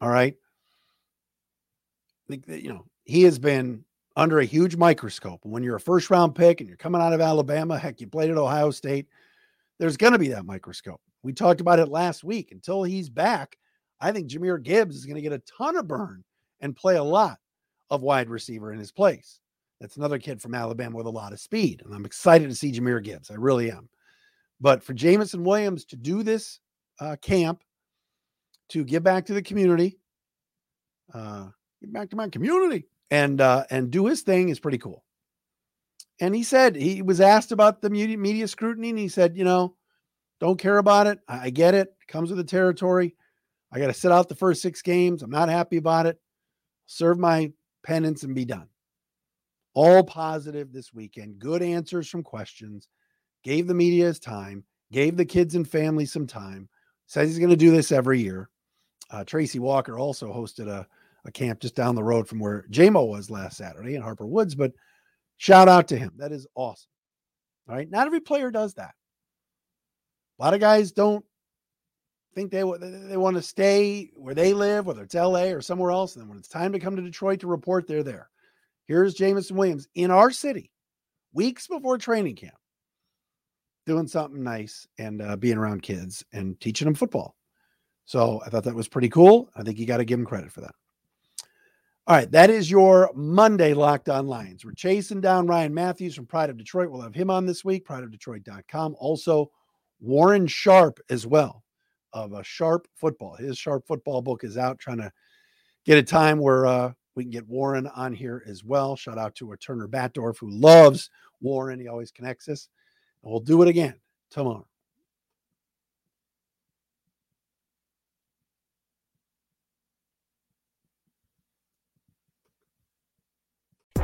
All 0.00 0.10
right. 0.10 0.34
I 0.34 2.26
think 2.28 2.46
that, 2.46 2.62
you 2.62 2.68
know, 2.68 2.86
he 3.04 3.22
has 3.22 3.38
been 3.38 3.84
under 4.16 4.38
a 4.38 4.44
huge 4.44 4.76
microscope. 4.76 5.40
When 5.44 5.62
you're 5.62 5.76
a 5.76 5.80
first 5.80 6.10
round 6.10 6.34
pick 6.34 6.60
and 6.60 6.68
you're 6.68 6.76
coming 6.76 7.00
out 7.00 7.12
of 7.12 7.20
Alabama, 7.20 7.78
heck, 7.78 8.00
you 8.00 8.06
played 8.06 8.30
at 8.30 8.38
Ohio 8.38 8.70
State, 8.70 9.06
there's 9.78 9.96
going 9.96 10.12
to 10.12 10.18
be 10.18 10.28
that 10.28 10.46
microscope. 10.46 11.00
We 11.22 11.32
talked 11.32 11.60
about 11.60 11.78
it 11.78 11.88
last 11.88 12.24
week. 12.24 12.50
Until 12.52 12.82
he's 12.82 13.08
back, 13.08 13.56
I 14.00 14.12
think 14.12 14.28
Jahmyr 14.28 14.62
Gibbs 14.62 14.96
is 14.96 15.06
going 15.06 15.16
to 15.16 15.22
get 15.22 15.32
a 15.32 15.42
ton 15.58 15.76
of 15.76 15.88
burn 15.88 16.24
and 16.60 16.76
play 16.76 16.96
a 16.96 17.02
lot 17.02 17.38
of 17.90 18.02
wide 18.02 18.28
receiver 18.28 18.72
in 18.72 18.78
his 18.78 18.92
place. 18.92 19.40
That's 19.80 19.96
another 19.96 20.18
kid 20.18 20.40
from 20.40 20.54
Alabama 20.54 20.96
with 20.96 21.06
a 21.06 21.10
lot 21.10 21.32
of 21.32 21.40
speed. 21.40 21.82
And 21.84 21.94
I'm 21.94 22.06
excited 22.06 22.48
to 22.48 22.54
see 22.54 22.72
Jahmyr 22.72 23.02
Gibbs. 23.02 23.30
I 23.30 23.34
really 23.34 23.70
am. 23.70 23.88
But 24.60 24.82
for 24.82 24.94
Jameson 24.94 25.44
Williams 25.44 25.84
to 25.86 25.96
do 25.96 26.22
this 26.22 26.60
uh, 26.98 27.16
camp, 27.20 27.62
to 28.70 28.84
give 28.84 29.02
back 29.02 29.26
to 29.26 29.34
the 29.34 29.42
community, 29.42 29.98
uh, 31.12 31.48
give 31.80 31.92
back 31.92 32.10
to 32.10 32.16
my 32.16 32.28
community, 32.28 32.86
and 33.10 33.40
uh, 33.40 33.64
and 33.70 33.90
do 33.90 34.06
his 34.06 34.22
thing 34.22 34.48
is 34.48 34.58
pretty 34.58 34.78
cool. 34.78 35.04
And 36.20 36.34
he 36.34 36.42
said 36.42 36.76
he 36.76 37.02
was 37.02 37.20
asked 37.20 37.52
about 37.52 37.82
the 37.82 37.90
media, 37.90 38.16
media 38.16 38.48
scrutiny, 38.48 38.90
and 38.90 38.98
he 38.98 39.08
said, 39.08 39.36
you 39.36 39.44
know, 39.44 39.76
don't 40.40 40.58
care 40.58 40.78
about 40.78 41.06
it. 41.06 41.18
I, 41.28 41.50
get 41.50 41.74
it. 41.74 41.94
it 42.00 42.08
comes 42.08 42.30
with 42.30 42.38
the 42.38 42.44
territory. 42.44 43.14
I 43.72 43.78
got 43.78 43.88
to 43.88 43.94
sit 43.94 44.12
out 44.12 44.28
the 44.28 44.34
first 44.34 44.62
six 44.62 44.82
games. 44.82 45.22
I'm 45.22 45.30
not 45.30 45.48
happy 45.48 45.76
about 45.76 46.06
it. 46.06 46.18
Serve 46.86 47.18
my 47.18 47.52
penance 47.82 48.22
and 48.22 48.34
be 48.34 48.44
done. 48.44 48.68
All 49.74 50.02
positive 50.04 50.72
this 50.72 50.94
weekend. 50.94 51.38
Good 51.38 51.62
answers 51.62 52.08
from 52.08 52.22
questions. 52.22 52.88
Gave 53.44 53.66
the 53.66 53.74
media 53.74 54.06
his 54.06 54.18
time. 54.18 54.64
Gave 54.92 55.16
the 55.16 55.24
kids 55.24 55.54
and 55.54 55.68
family 55.68 56.06
some 56.06 56.26
time. 56.26 56.68
Says 57.06 57.28
he's 57.28 57.38
going 57.38 57.50
to 57.50 57.56
do 57.56 57.70
this 57.70 57.92
every 57.92 58.20
year. 58.20 58.48
Uh, 59.10 59.24
Tracy 59.24 59.58
Walker 59.58 59.98
also 59.98 60.32
hosted 60.32 60.68
a, 60.68 60.86
a 61.24 61.30
camp 61.30 61.60
just 61.60 61.76
down 61.76 61.94
the 61.94 62.02
road 62.02 62.26
from 62.26 62.38
where 62.38 62.64
JMO 62.70 63.06
was 63.08 63.30
last 63.30 63.56
Saturday 63.56 63.94
in 63.94 64.02
Harper 64.02 64.26
Woods. 64.26 64.54
But 64.54 64.72
shout 65.36 65.68
out 65.68 65.88
to 65.88 65.98
him. 65.98 66.12
That 66.16 66.32
is 66.32 66.46
awesome. 66.54 66.88
All 67.68 67.76
right. 67.76 67.90
Not 67.90 68.06
every 68.06 68.20
player 68.20 68.50
does 68.50 68.74
that. 68.74 68.94
A 70.38 70.42
lot 70.42 70.54
of 70.54 70.60
guys 70.60 70.92
don't 70.92 71.24
think 72.34 72.50
they 72.50 72.62
they 73.08 73.16
want 73.16 73.36
to 73.36 73.42
stay 73.42 74.10
where 74.14 74.34
they 74.34 74.52
live, 74.52 74.86
whether 74.86 75.02
it's 75.02 75.14
LA 75.14 75.44
or 75.44 75.62
somewhere 75.62 75.90
else. 75.90 76.14
And 76.14 76.22
then 76.22 76.28
when 76.28 76.38
it's 76.38 76.48
time 76.48 76.72
to 76.72 76.78
come 76.78 76.94
to 76.94 77.02
Detroit 77.02 77.40
to 77.40 77.46
report, 77.46 77.86
they're 77.86 78.02
there. 78.02 78.28
Here's 78.86 79.14
Jameson 79.14 79.56
Williams 79.56 79.88
in 79.94 80.10
our 80.10 80.30
city, 80.30 80.70
weeks 81.32 81.66
before 81.66 81.98
training 81.98 82.36
camp, 82.36 82.54
doing 83.86 84.06
something 84.06 84.42
nice 84.42 84.86
and 84.98 85.22
uh, 85.22 85.36
being 85.36 85.56
around 85.56 85.82
kids 85.82 86.24
and 86.32 86.60
teaching 86.60 86.84
them 86.84 86.94
football. 86.94 87.34
So 88.04 88.40
I 88.46 88.50
thought 88.50 88.64
that 88.64 88.74
was 88.74 88.86
pretty 88.86 89.08
cool. 89.08 89.50
I 89.56 89.62
think 89.62 89.78
you 89.78 89.86
got 89.86 89.96
to 89.96 90.04
give 90.04 90.20
him 90.20 90.26
credit 90.26 90.52
for 90.52 90.60
that. 90.60 90.74
All 92.08 92.14
right, 92.14 92.30
that 92.30 92.50
is 92.50 92.70
your 92.70 93.10
Monday 93.16 93.74
Locked 93.74 94.08
On 94.08 94.28
Lions. 94.28 94.64
We're 94.64 94.74
chasing 94.74 95.20
down 95.20 95.48
Ryan 95.48 95.74
Matthews 95.74 96.14
from 96.14 96.26
Pride 96.26 96.50
of 96.50 96.56
Detroit. 96.56 96.88
We'll 96.88 97.00
have 97.00 97.16
him 97.16 97.30
on 97.30 97.46
this 97.46 97.64
week, 97.64 97.84
prideofdetroit.com. 97.84 98.94
Also, 99.00 99.50
Warren 99.98 100.46
Sharp 100.46 101.00
as 101.10 101.26
well 101.26 101.64
of 102.12 102.32
a 102.32 102.44
Sharp 102.44 102.86
Football. 102.94 103.34
His 103.34 103.58
Sharp 103.58 103.88
Football 103.88 104.22
book 104.22 104.44
is 104.44 104.56
out, 104.56 104.78
trying 104.78 104.98
to 104.98 105.10
get 105.84 105.98
a 105.98 106.02
time 106.02 106.38
where 106.38 106.66
uh, 106.66 106.92
we 107.16 107.24
can 107.24 107.32
get 107.32 107.48
Warren 107.48 107.88
on 107.88 108.12
here 108.12 108.44
as 108.46 108.62
well. 108.62 108.94
Shout 108.94 109.18
out 109.18 109.34
to 109.34 109.50
a 109.50 109.56
Turner 109.56 109.88
Batdorf 109.88 110.38
who 110.38 110.48
loves 110.48 111.10
Warren. 111.40 111.80
He 111.80 111.88
always 111.88 112.12
connects 112.12 112.48
us. 112.48 112.68
And 113.24 113.32
we'll 113.32 113.40
do 113.40 113.62
it 113.62 113.68
again 113.68 113.98
tomorrow. 114.30 114.68